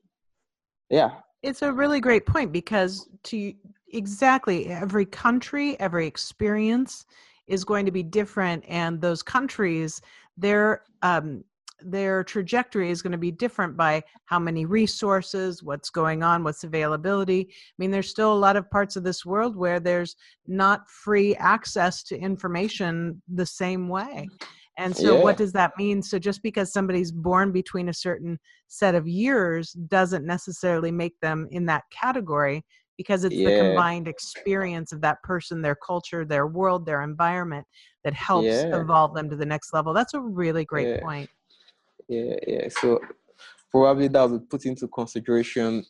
Yeah, 0.91 1.11
It's 1.43 1.63
a 1.63 1.73
really 1.73 2.01
great 2.01 2.27
point 2.27 2.53
because 2.53 3.09
to 3.25 3.55
exactly 3.93 4.69
every 4.69 5.07
country, 5.07 5.79
every 5.81 6.07
experience 6.07 7.07
is 7.47 7.65
going 7.65 7.87
to 7.87 7.93
be 7.93 8.03
different, 8.03 8.65
and 8.69 9.01
those 9.01 9.23
countries, 9.23 10.01
their 10.37 10.83
um, 11.03 11.45
their 11.81 12.25
trajectory 12.25 12.91
is 12.91 13.03
going 13.03 13.13
to 13.13 13.19
be 13.19 13.31
different 13.31 13.77
by 13.77 14.03
how 14.27 14.39
many 14.39 14.65
resources, 14.65 15.63
what's 15.63 15.91
going 15.91 16.23
on, 16.23 16.43
what's 16.45 16.65
availability. 16.65 17.49
I 17.51 17.75
mean, 17.79 17.91
there's 17.91 18.09
still 18.09 18.33
a 18.33 18.39
lot 18.39 18.57
of 18.57 18.71
parts 18.71 18.97
of 18.97 19.05
this 19.05 19.25
world 19.27 19.57
where 19.57 19.81
there's 19.81 20.17
not 20.47 20.89
free 20.91 21.37
access 21.37 22.03
to 22.05 22.19
information 22.19 23.21
the 23.33 23.47
same 23.47 23.89
way. 23.89 24.29
And 24.79 24.95
so, 24.95 25.15
what 25.15 25.39
does 25.39 25.53
that 25.53 25.73
mean? 25.79 26.03
So, 26.03 26.19
just 26.19 26.43
because 26.43 26.73
somebody's 26.73 27.11
born 27.11 27.51
between 27.51 27.89
a 27.89 27.95
certain 27.95 28.39
set 28.69 28.95
of 28.95 29.09
years 29.09 29.73
doesn't 29.73 30.27
necessarily 30.27 30.93
make 30.93 31.19
them 31.21 31.49
in 31.51 31.65
that 31.67 31.85
category 31.91 32.63
because 32.99 33.25
it's 33.25 33.37
the 33.37 33.53
combined 33.53 34.09
experience 34.09 34.93
of 34.93 35.01
that 35.03 35.23
person, 35.23 35.63
their 35.63 35.77
culture, 35.77 36.25
their 36.25 36.47
world, 36.47 36.87
their 36.87 37.03
environment 37.03 37.67
that 38.05 38.15
helps 38.15 38.65
Yeah. 38.65 38.81
evolve 38.81 39.15
them 39.15 39.29
to 39.31 39.37
the 39.37 39.47
next 39.47 39.73
level. 39.73 39.93
That's 39.93 40.15
a 40.15 40.21
really 40.21 40.65
great 40.65 40.89
Yeah. 40.89 41.01
point. 41.01 41.31
Yeah, 42.09 42.35
yeah. 42.47 42.69
So 42.69 43.01
probably 43.71 44.09
that 44.09 44.23
will 44.31 44.39
be 44.39 44.47
put 44.47 44.65
into 44.67 44.89
consideration 44.89 45.85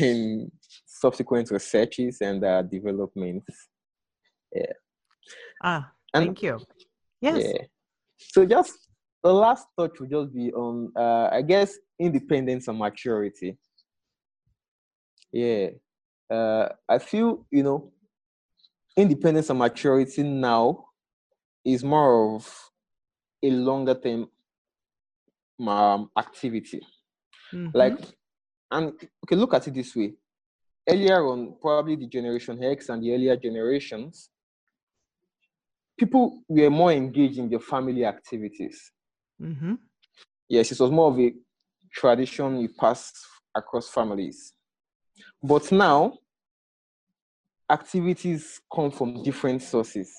in 0.00 0.50
subsequent 0.86 1.50
researches 1.50 2.18
and 2.20 2.44
uh, 2.44 2.62
developments. 2.62 3.68
Yeah. 4.54 4.72
Ah, 5.62 5.92
And 6.14 6.26
thank 6.26 6.42
you. 6.42 6.60
Yes. 7.20 7.44
yeah. 7.44 7.62
So 8.18 8.44
just 8.46 8.72
the 9.22 9.32
last 9.32 9.66
touch 9.78 9.98
will 9.98 10.08
just 10.08 10.34
be 10.34 10.52
on, 10.52 10.92
uh, 10.96 11.28
I 11.32 11.42
guess, 11.42 11.78
independence 11.98 12.68
and 12.68 12.78
maturity. 12.78 13.58
Yeah. 15.32 15.70
Uh, 16.30 16.68
I 16.88 16.98
feel 16.98 17.46
you 17.50 17.62
know, 17.62 17.92
independence 18.96 19.50
and 19.50 19.58
maturity 19.58 20.22
now 20.22 20.86
is 21.64 21.84
more 21.84 22.36
of 22.36 22.70
a 23.42 23.50
longer 23.50 23.94
term 23.94 24.28
um, 25.60 26.10
activity. 26.16 26.80
Mhm. 27.52 27.70
like 27.74 27.98
and 28.70 28.92
okay 29.24 29.36
look 29.36 29.52
at 29.54 29.66
it 29.68 29.74
this 29.74 29.94
way 29.94 30.14
earlier 30.88 31.26
on 31.26 31.54
probably 31.60 31.96
the 31.96 32.06
generation 32.06 32.62
x 32.64 32.88
and 32.88 33.02
the 33.02 33.12
earlier 33.12 33.36
generations 33.36 34.30
people 35.98 36.42
were 36.48 36.70
more 36.70 36.92
engaged 36.92 37.38
in 37.38 37.48
their 37.50 37.60
family 37.60 38.04
activities 38.04 38.90
Mm-hmm. 39.40 39.74
yes 40.48 40.72
it 40.72 40.80
was 40.80 40.90
more 40.90 41.10
of 41.10 41.18
a 41.18 41.34
tradition 41.92 42.58
you 42.60 42.68
pass 42.68 43.12
across 43.54 43.88
families 43.90 44.52
but 45.42 45.70
now 45.72 46.12
activities 47.70 48.60
come 48.74 48.90
from 48.90 49.22
different 49.22 49.62
sources 49.62 50.10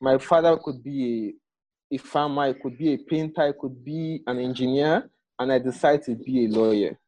my 0.00 0.18
father 0.18 0.56
could 0.56 0.82
be 0.82 1.34
a, 1.92 1.98
farmer 1.98 2.48
it 2.48 2.60
could 2.62 2.76
be 2.78 2.94
a 2.94 2.98
painter 2.98 3.48
it 3.48 3.58
could 3.58 3.84
be 3.84 4.22
an 4.26 4.38
engineer 4.38 5.10
and 5.38 5.52
i 5.52 5.58
decide 5.58 6.02
to 6.02 6.14
be 6.16 6.46
a 6.46 6.48
lawyer 6.48 6.98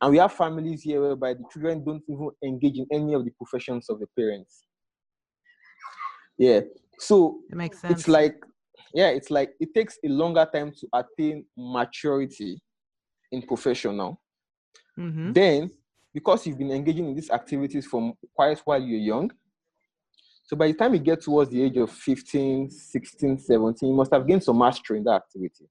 and 0.00 0.10
we 0.12 0.18
have 0.18 0.32
families 0.32 0.82
here 0.82 1.00
whereby 1.00 1.34
the 1.34 1.44
children 1.52 1.82
don't 1.84 2.02
even 2.08 2.30
engage 2.44 2.78
in 2.78 2.86
any 2.92 3.14
of 3.14 3.24
the 3.24 3.30
professions 3.32 3.88
of 3.88 3.98
the 4.00 4.06
parents 4.16 4.64
yeah 6.38 6.60
so 6.98 7.40
It 7.50 7.56
makes 7.56 7.78
sense. 7.80 8.00
it's 8.00 8.08
like 8.08 8.36
yeah 8.94 9.08
it's 9.08 9.30
like 9.30 9.52
it 9.60 9.74
takes 9.74 9.98
a 10.04 10.08
longer 10.08 10.46
time 10.52 10.72
to 10.72 10.86
attain 10.94 11.44
maturity 11.56 12.60
in 13.30 13.42
professional. 13.42 14.20
Mhm. 14.98 15.32
then 15.34 15.70
because 16.12 16.46
you've 16.46 16.58
been 16.58 16.70
engaging 16.70 17.08
in 17.08 17.14
these 17.14 17.30
activities 17.30 17.86
from 17.86 18.12
quite 18.36 18.58
while 18.66 18.80
you're 18.82 18.98
young 19.00 19.30
so 20.52 20.56
by 20.56 20.66
the 20.66 20.74
time 20.74 20.92
you 20.92 21.00
get 21.00 21.22
towards 21.22 21.50
the 21.50 21.62
age 21.62 21.78
of 21.78 21.90
15 21.90 22.70
16 22.70 23.38
17 23.38 23.88
you 23.88 23.94
must 23.94 24.12
have 24.12 24.26
gained 24.26 24.44
some 24.44 24.58
mastery 24.58 24.98
in 24.98 25.04
that 25.04 25.22
activity 25.22 25.64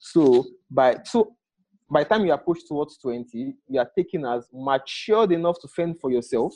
so 0.00 0.44
by 0.70 0.96
so 1.04 1.36
by 1.90 2.02
the 2.02 2.08
time 2.08 2.24
you 2.24 2.32
approach 2.32 2.60
towards 2.66 2.96
20 2.96 3.54
you 3.68 3.78
are 3.78 3.90
taken 3.94 4.24
as 4.24 4.48
matured 4.52 5.32
enough 5.32 5.60
to 5.60 5.68
fend 5.68 6.00
for 6.00 6.10
yourself 6.10 6.54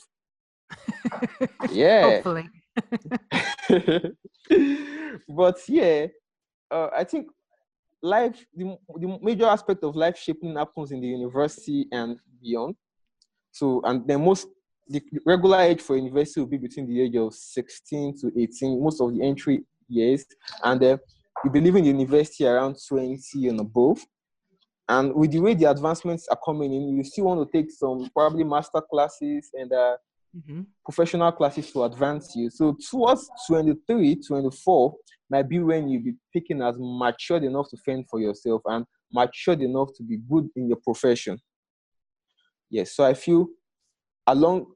yeah 1.70 2.22
Hopefully. 2.22 2.48
but 5.28 5.56
yeah, 5.68 6.06
uh, 6.70 6.88
I 6.94 7.04
think 7.04 7.28
life, 8.02 8.44
the, 8.54 8.76
the 8.98 9.18
major 9.22 9.46
aspect 9.46 9.85
of 9.85 9.96
life 9.96 10.18
shaping 10.18 10.56
happens 10.56 10.92
in 10.92 11.00
the 11.00 11.06
university 11.06 11.87
and 11.92 12.18
beyond. 12.40 12.76
So, 13.52 13.80
and 13.85 14.06
then 14.06 14.24
most, 14.24 14.48
the 14.88 15.03
regular 15.25 15.61
age 15.61 15.81
for 15.81 15.96
university 15.96 16.40
will 16.40 16.49
be 16.49 16.59
between 16.59 16.87
the 16.87 17.01
age 17.03 17.16
of 17.16 17.35
16 17.35 18.18
to 18.20 18.33
18, 18.40 18.83
most 18.83 19.01
of 19.01 19.12
the 19.14 19.22
entry 19.22 19.64
years. 19.88 20.25
And 20.62 20.83
uh, 20.83 20.96
you 21.44 21.51
believe 21.51 21.77
in 21.77 21.83
the 21.85 21.90
university 21.90 22.46
around 22.46 22.77
20 22.88 23.49
and 23.49 23.61
above. 23.61 23.99
And 24.88 25.12
with 25.14 25.33
the 25.33 25.40
way 25.40 25.55
the 25.55 25.64
advancements 25.64 26.29
are 26.29 26.38
coming 26.44 26.72
in, 26.72 26.96
you 26.96 27.03
still 27.05 27.25
want 27.25 27.51
to 27.51 27.59
take 27.59 27.70
some 27.70 28.09
probably 28.14 28.44
master 28.44 28.81
classes 28.81 29.51
and 29.55 29.72
uh, 29.72 29.96
Mhm. 30.37 30.66
professional 30.85 31.32
classes 31.32 31.72
to 31.72 31.84
advance 31.84 32.37
you. 32.37 32.51
So 32.51 32.76
towards 32.91 33.30
23, 33.47 34.16
24 34.16 34.95
might 35.30 35.49
be 35.49 35.59
when 35.61 35.89
you'll 35.89 36.03
be 36.03 36.14
picking 36.32 36.61
as 36.61 36.76
matured 36.78 37.43
enough 37.45 37.70
to 37.70 37.76
fend 37.78 38.07
for 38.09 38.20
yourself 38.20 38.61
and 38.66 38.84
matured 39.11 39.62
enough 39.62 39.89
to 39.97 40.03
be 40.03 40.18
good 40.18 40.51
in 40.55 40.68
your 40.68 40.76
profession. 40.76 41.39
Yes, 42.68 42.93
so 42.95 43.05
I 43.05 43.14
feel 43.14 43.47
along 44.26 44.66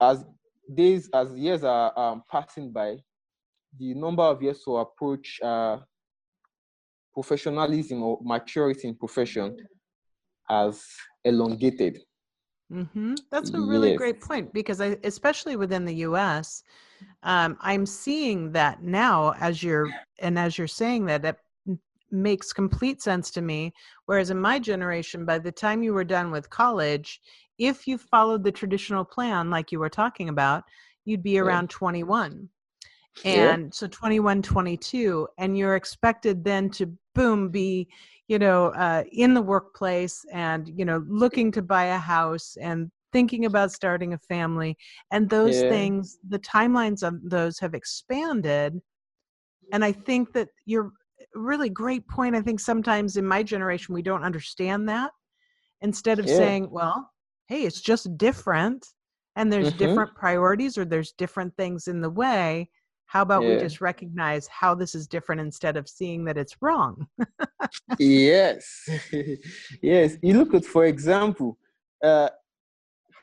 as 0.00 0.24
days, 0.72 1.08
as 1.14 1.32
years 1.34 1.64
are 1.64 1.98
um, 1.98 2.22
passing 2.30 2.72
by, 2.72 2.96
the 3.78 3.94
number 3.94 4.22
of 4.22 4.42
years 4.42 4.62
to 4.64 4.76
approach 4.78 5.40
uh, 5.42 5.78
professionalism 7.12 8.02
or 8.02 8.18
maturity 8.22 8.88
in 8.88 8.94
profession 8.94 9.56
has 10.48 10.84
elongated. 11.24 11.98
hmm 12.70 13.14
That's 13.30 13.50
a 13.50 13.60
really 13.60 13.90
Yes. 13.90 13.98
great 13.98 14.20
point 14.20 14.52
because 14.52 14.80
I, 14.80 14.96
especially 15.04 15.56
within 15.56 15.84
the 15.84 15.94
U.S., 16.08 16.62
um, 17.22 17.56
I'm 17.60 17.86
seeing 17.86 18.52
that 18.52 18.82
now 18.82 19.34
as 19.40 19.62
you're 19.62 19.92
and 20.20 20.38
as 20.38 20.56
you're 20.56 20.66
saying 20.68 21.06
that, 21.06 21.22
that 21.22 21.38
makes 22.10 22.52
complete 22.52 23.00
sense 23.02 23.30
to 23.32 23.40
me. 23.42 23.72
Whereas 24.06 24.30
in 24.30 24.40
my 24.40 24.58
generation, 24.58 25.24
by 25.24 25.38
the 25.38 25.52
time 25.52 25.82
you 25.82 25.94
were 25.94 26.04
done 26.04 26.30
with 26.30 26.50
college, 26.50 27.20
if 27.60 27.86
you 27.86 27.98
followed 27.98 28.42
the 28.42 28.50
traditional 28.50 29.04
plan, 29.04 29.50
like 29.50 29.70
you 29.70 29.78
were 29.78 29.90
talking 29.90 30.30
about, 30.30 30.64
you'd 31.04 31.22
be 31.22 31.38
around 31.38 31.64
yeah. 31.64 31.78
21. 31.78 32.48
And 33.24 33.62
yeah. 33.64 33.68
so 33.72 33.86
21, 33.86 34.40
22, 34.42 35.28
and 35.38 35.58
you're 35.58 35.76
expected 35.76 36.42
then 36.42 36.70
to 36.70 36.90
boom 37.14 37.50
be, 37.50 37.88
you 38.28 38.38
know, 38.38 38.68
uh, 38.68 39.04
in 39.12 39.34
the 39.34 39.42
workplace 39.42 40.24
and, 40.32 40.72
you 40.74 40.86
know, 40.86 41.04
looking 41.06 41.52
to 41.52 41.60
buy 41.62 41.86
a 41.86 41.98
house 41.98 42.56
and 42.60 42.90
thinking 43.12 43.44
about 43.44 43.72
starting 43.72 44.14
a 44.14 44.18
family. 44.18 44.76
And 45.10 45.28
those 45.28 45.60
yeah. 45.60 45.68
things, 45.68 46.18
the 46.26 46.38
timelines 46.38 47.02
of 47.02 47.14
those 47.22 47.58
have 47.58 47.74
expanded. 47.74 48.80
And 49.72 49.84
I 49.84 49.92
think 49.92 50.32
that 50.32 50.48
you're 50.64 50.92
really 51.34 51.68
great 51.68 52.08
point. 52.08 52.34
I 52.34 52.40
think 52.40 52.60
sometimes 52.60 53.18
in 53.18 53.26
my 53.26 53.42
generation, 53.42 53.94
we 53.94 54.02
don't 54.02 54.24
understand 54.24 54.88
that. 54.88 55.10
Instead 55.82 56.18
of 56.18 56.26
yeah. 56.26 56.36
saying, 56.36 56.70
well, 56.70 57.10
hey, 57.50 57.64
it's 57.64 57.80
just 57.80 58.16
different 58.16 58.86
and 59.34 59.52
there's 59.52 59.70
mm-hmm. 59.70 59.78
different 59.78 60.14
priorities 60.14 60.78
or 60.78 60.84
there's 60.84 61.12
different 61.12 61.54
things 61.56 61.88
in 61.88 62.00
the 62.00 62.08
way. 62.08 62.70
How 63.06 63.22
about 63.22 63.42
yeah. 63.42 63.54
we 63.54 63.58
just 63.58 63.80
recognize 63.80 64.46
how 64.46 64.72
this 64.72 64.94
is 64.94 65.08
different 65.08 65.40
instead 65.40 65.76
of 65.76 65.88
seeing 65.88 66.24
that 66.26 66.38
it's 66.38 66.56
wrong? 66.60 67.08
yes. 67.98 68.88
yes. 69.82 70.16
You 70.22 70.34
look 70.34 70.54
at, 70.54 70.64
for 70.64 70.84
example, 70.84 71.58
uh, 72.04 72.28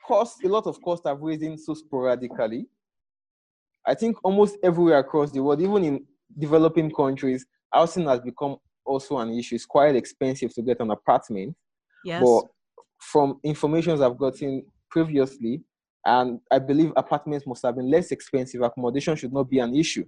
cost, 0.05 0.43
a 0.43 0.49
lot 0.49 0.67
of 0.67 0.81
costs 0.81 1.07
have 1.07 1.21
risen 1.21 1.57
so 1.57 1.73
sporadically. 1.73 2.67
I 3.85 3.93
think 3.93 4.17
almost 4.25 4.57
everywhere 4.61 4.97
across 4.97 5.31
the 5.31 5.41
world, 5.41 5.61
even 5.61 5.85
in 5.85 6.05
developing 6.37 6.91
countries, 6.91 7.45
housing 7.71 8.07
has 8.07 8.19
become 8.19 8.57
also 8.85 9.19
an 9.19 9.33
issue. 9.33 9.55
It's 9.55 9.65
quite 9.65 9.95
expensive 9.95 10.53
to 10.55 10.61
get 10.61 10.81
an 10.81 10.91
apartment. 10.91 11.55
Yes. 12.03 12.21
But 12.21 12.43
from 12.99 13.39
information 13.43 14.01
I've 14.01 14.17
gotten 14.17 14.65
previously, 14.89 15.61
and 16.05 16.39
I 16.51 16.59
believe 16.59 16.93
apartments 16.95 17.45
must 17.45 17.63
have 17.63 17.75
been 17.75 17.89
less 17.89 18.11
expensive. 18.11 18.61
Accommodation 18.61 19.15
should 19.15 19.33
not 19.33 19.49
be 19.49 19.59
an 19.59 19.75
issue. 19.75 20.05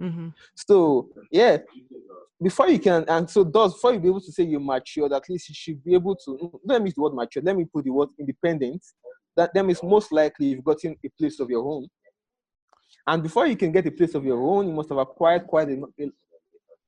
Mm-hmm. 0.00 0.28
So 0.54 1.08
yeah, 1.30 1.58
before 2.42 2.68
you 2.68 2.78
can, 2.80 3.04
and 3.08 3.28
so 3.30 3.44
does 3.44 3.74
before 3.74 3.92
you 3.92 4.00
be 4.00 4.08
able 4.08 4.20
to 4.20 4.32
say 4.32 4.42
you're 4.42 4.60
matured, 4.60 5.12
at 5.12 5.28
least 5.28 5.48
you 5.48 5.54
should 5.54 5.84
be 5.84 5.94
able 5.94 6.16
to. 6.16 6.60
Let 6.64 6.82
me 6.82 6.88
use 6.88 6.94
the 6.94 7.02
word 7.02 7.14
mature. 7.14 7.42
Let 7.42 7.56
me 7.56 7.64
put 7.64 7.84
the 7.84 7.90
word 7.90 8.08
independent. 8.18 8.84
That 9.36 9.50
then 9.54 9.70
is 9.70 9.82
most 9.82 10.12
likely 10.12 10.46
you've 10.46 10.64
gotten 10.64 10.96
a 11.04 11.08
place 11.18 11.40
of 11.40 11.48
your 11.48 11.64
own. 11.64 11.88
And 13.06 13.22
before 13.22 13.46
you 13.46 13.56
can 13.56 13.72
get 13.72 13.86
a 13.86 13.90
place 13.90 14.14
of 14.14 14.24
your 14.24 14.40
own, 14.42 14.68
you 14.68 14.74
must 14.74 14.90
have 14.90 14.98
acquired 14.98 15.46
quite 15.46 15.68
a, 15.68 15.82
a, 16.00 16.10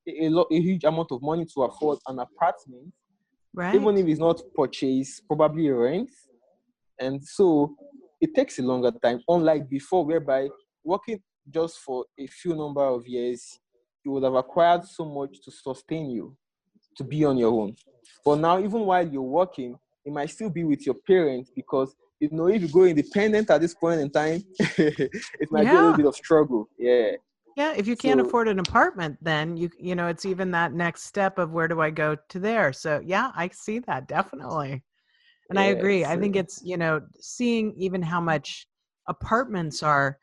a, 0.09 0.45
a 0.51 0.61
huge 0.61 0.85
amount 0.85 1.11
of 1.11 1.22
money 1.22 1.47
to 1.55 1.62
afford 1.62 1.99
an 2.07 2.18
apartment. 2.18 2.93
Right. 3.55 3.74
Even 3.74 3.96
if 3.96 4.07
it's 4.07 4.20
not 4.20 4.42
purchased, 4.55 5.22
probably 5.28 5.70
rent. 5.70 6.11
And 6.98 7.22
so 7.24 7.74
it 8.20 8.34
takes 8.34 8.59
a 8.59 8.62
longer 8.62 8.90
time, 8.90 9.20
unlike 9.28 9.68
before, 9.68 10.05
whereby 10.05 10.48
working 10.82 11.20
just 11.48 11.78
for 11.78 12.05
a 12.18 12.26
few 12.26 12.55
number 12.57 12.82
of 12.82 13.07
years, 13.07 13.59
you 14.05 14.11
would 14.12 14.24
have 14.24 14.34
acquired 14.34 14.84
so 14.84 15.05
much 15.05 15.40
to 15.42 15.50
sustain 15.50 16.11
you 16.11 16.36
to 16.96 17.05
be 17.05 17.24
on 17.24 17.36
your 17.36 17.52
own. 17.52 17.76
But 18.24 18.36
now, 18.36 18.59
even 18.59 18.80
while 18.80 19.07
you're 19.07 19.22
working, 19.22 19.76
it 20.05 20.12
might 20.12 20.30
still 20.30 20.50
be 20.50 20.64
with 20.64 20.84
your 20.84 20.94
parents 21.07 21.50
because 21.55 21.94
you 22.20 22.28
know 22.30 22.48
if 22.48 22.62
you 22.62 22.68
go 22.68 22.84
independent 22.84 23.50
at 23.50 23.61
this 23.61 23.74
point 23.74 24.00
in 24.00 24.11
time, 24.11 24.42
it 24.59 25.50
might 25.50 25.64
yeah. 25.64 25.72
be 25.72 25.76
a 25.76 25.80
little 25.80 25.96
bit 25.96 26.07
of 26.07 26.16
struggle. 26.16 26.68
Yeah. 26.78 27.12
Yeah, 27.57 27.72
if 27.76 27.86
you 27.86 27.96
can't 27.96 28.20
so, 28.20 28.26
afford 28.26 28.48
an 28.48 28.59
apartment, 28.59 29.16
then 29.22 29.57
you 29.57 29.70
you 29.78 29.94
know 29.94 30.09
it's 30.09 30.24
even 30.24 30.50
that 30.52 30.72
next 30.72 31.05
step 31.05 31.38
of 31.38 31.52
where 31.52 31.68
do 31.68 31.80
I 31.80 31.90
go 31.90 32.16
to 32.30 32.40
there. 32.40 32.72
So 32.72 33.00
yeah, 33.05 33.30
I 33.36 33.48
see 33.48 33.78
that 33.80 34.09
definitely, 34.09 34.82
and 35.50 35.59
I 35.59 35.64
agree. 35.66 36.05
I 36.05 36.16
think 36.16 36.34
it's 36.34 36.61
you 36.64 36.76
know 36.76 37.00
seeing 37.20 37.72
even 37.76 38.02
how 38.02 38.20
much 38.20 38.66
apartments 39.09 39.82
are 39.82 40.18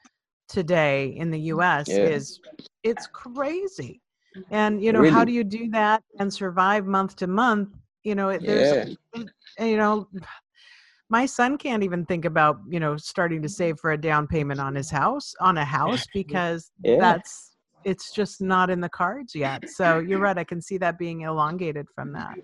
today 0.49 1.15
in 1.15 1.32
the 1.32 1.39
U.S. 1.39 1.88
Yeah. 1.88 1.99
is 1.99 2.39
it's 2.84 3.07
crazy, 3.07 4.01
and 4.49 4.84
you 4.84 4.91
know 4.91 4.99
really? 4.99 5.13
how 5.13 5.23
do 5.23 5.32
you 5.32 5.45
do 5.45 5.69
that 5.69 6.03
and 6.19 6.34
survive 6.34 6.86
month 6.86 7.15
to 7.17 7.27
month? 7.27 7.69
You 8.03 8.15
know, 8.15 8.38
there's 8.38 8.97
yeah. 9.15 9.23
you 9.65 9.77
know 9.77 10.09
my 11.12 11.26
son 11.26 11.57
can't 11.57 11.84
even 11.84 12.05
think 12.05 12.26
about 12.26 12.57
you 12.68 12.80
know 12.80 12.97
starting 12.97 13.41
to 13.41 13.49
save 13.49 13.78
for 13.80 13.91
a 13.91 13.97
down 13.97 14.26
payment 14.26 14.59
on 14.59 14.74
his 14.74 14.89
house 14.89 15.36
on 15.39 15.57
a 15.57 15.66
house 15.66 16.05
because 16.14 16.72
yeah. 16.84 16.97
that's 16.99 17.57
it's 17.84 18.12
just 18.12 18.41
not 18.41 18.70
in 18.70 18.80
the 18.80 18.89
cards 18.89 19.36
yet 19.36 19.64
so 19.70 19.99
you're 19.99 20.20
right 20.20 20.38
i 20.38 20.43
can 20.43 20.62
see 20.62 20.78
that 20.78 20.97
being 20.97 21.22
elongated 21.22 21.86
from 21.93 22.12
that 22.14 22.38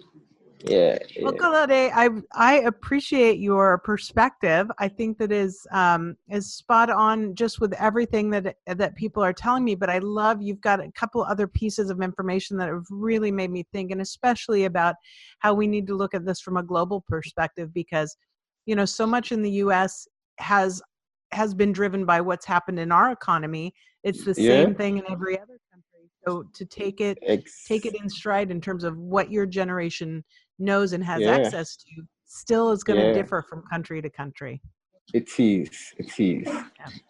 yeah, 0.66 0.98
yeah. 1.16 1.24
well 1.24 1.34
Kalade, 1.34 1.92
I 1.94 2.10
I 2.34 2.62
appreciate 2.62 3.38
your 3.38 3.78
perspective. 3.78 4.68
I 4.80 4.88
think 4.88 5.20
that 5.20 5.32
is 5.32 5.68
um, 5.72 6.16
is 6.30 6.52
spot 6.52 6.90
on 6.90 7.36
just 7.36 7.60
with 7.60 7.74
everything 7.74 8.32
that 8.32 8.56
that 8.66 8.96
people 8.96 9.24
are 9.24 9.34
telling 9.34 9.64
me. 9.64 9.76
But 9.76 9.90
I 9.90 10.00
love 10.00 10.42
you've 10.42 10.62
got 10.62 10.80
a 10.80 10.92
couple 10.94 11.24
other 11.24 11.48
pieces 11.48 11.92
of 11.92 12.02
information 12.02 12.58
that 12.58 12.70
have 12.70 12.86
really 12.90 13.32
made 13.32 13.52
me 13.52 13.66
think, 13.72 13.92
and 13.92 14.02
especially 14.02 14.66
about 14.66 14.96
how 15.40 15.54
we 15.54 15.68
need 15.68 15.86
to 15.88 15.96
look 15.96 16.16
at 16.16 16.26
this 16.26 16.42
from 16.42 16.58
a 16.58 16.64
global 16.64 17.04
perspective 17.08 17.72
because 17.72 18.18
you 18.68 18.76
know 18.76 18.86
so 18.86 19.08
much 19.08 19.32
in 19.32 19.42
the 19.42 19.50
us 19.50 20.08
has 20.38 20.80
has 21.32 21.54
been 21.54 21.72
driven 21.72 22.06
by 22.06 22.22
what's 22.22 22.46
happened 22.46 22.80
in 22.80 22.92
our 22.92 23.12
economy. 23.12 23.74
It's 24.04 24.24
the 24.24 24.36
yeah. 24.38 24.50
same 24.50 24.76
thing 24.76 25.00
in 25.00 25.04
every 25.10 25.38
other 25.38 25.60
country. 25.72 26.10
So 26.28 26.44
to 26.54 26.66
take 26.66 27.02
it 27.02 27.18
Ex- 27.26 27.66
take 27.66 27.86
it 27.86 27.96
in 28.00 28.08
stride 28.10 28.52
in 28.52 28.62
terms 28.62 28.84
of 28.84 28.98
what 28.98 29.32
your 29.32 29.46
generation 29.46 30.24
knows 30.60 30.94
and 30.94 31.04
has 31.04 31.22
yeah. 31.22 31.32
access 31.32 31.76
to 31.78 32.04
still 32.26 32.72
is 32.72 32.84
going 32.84 33.00
to 33.00 33.08
yeah. 33.08 33.14
differ 33.14 33.42
from 33.50 33.64
country 33.72 34.02
to 34.02 34.10
country. 34.10 34.62
It 35.14 35.30
is. 35.40 35.70
It 35.98 36.20
is. 36.20 36.48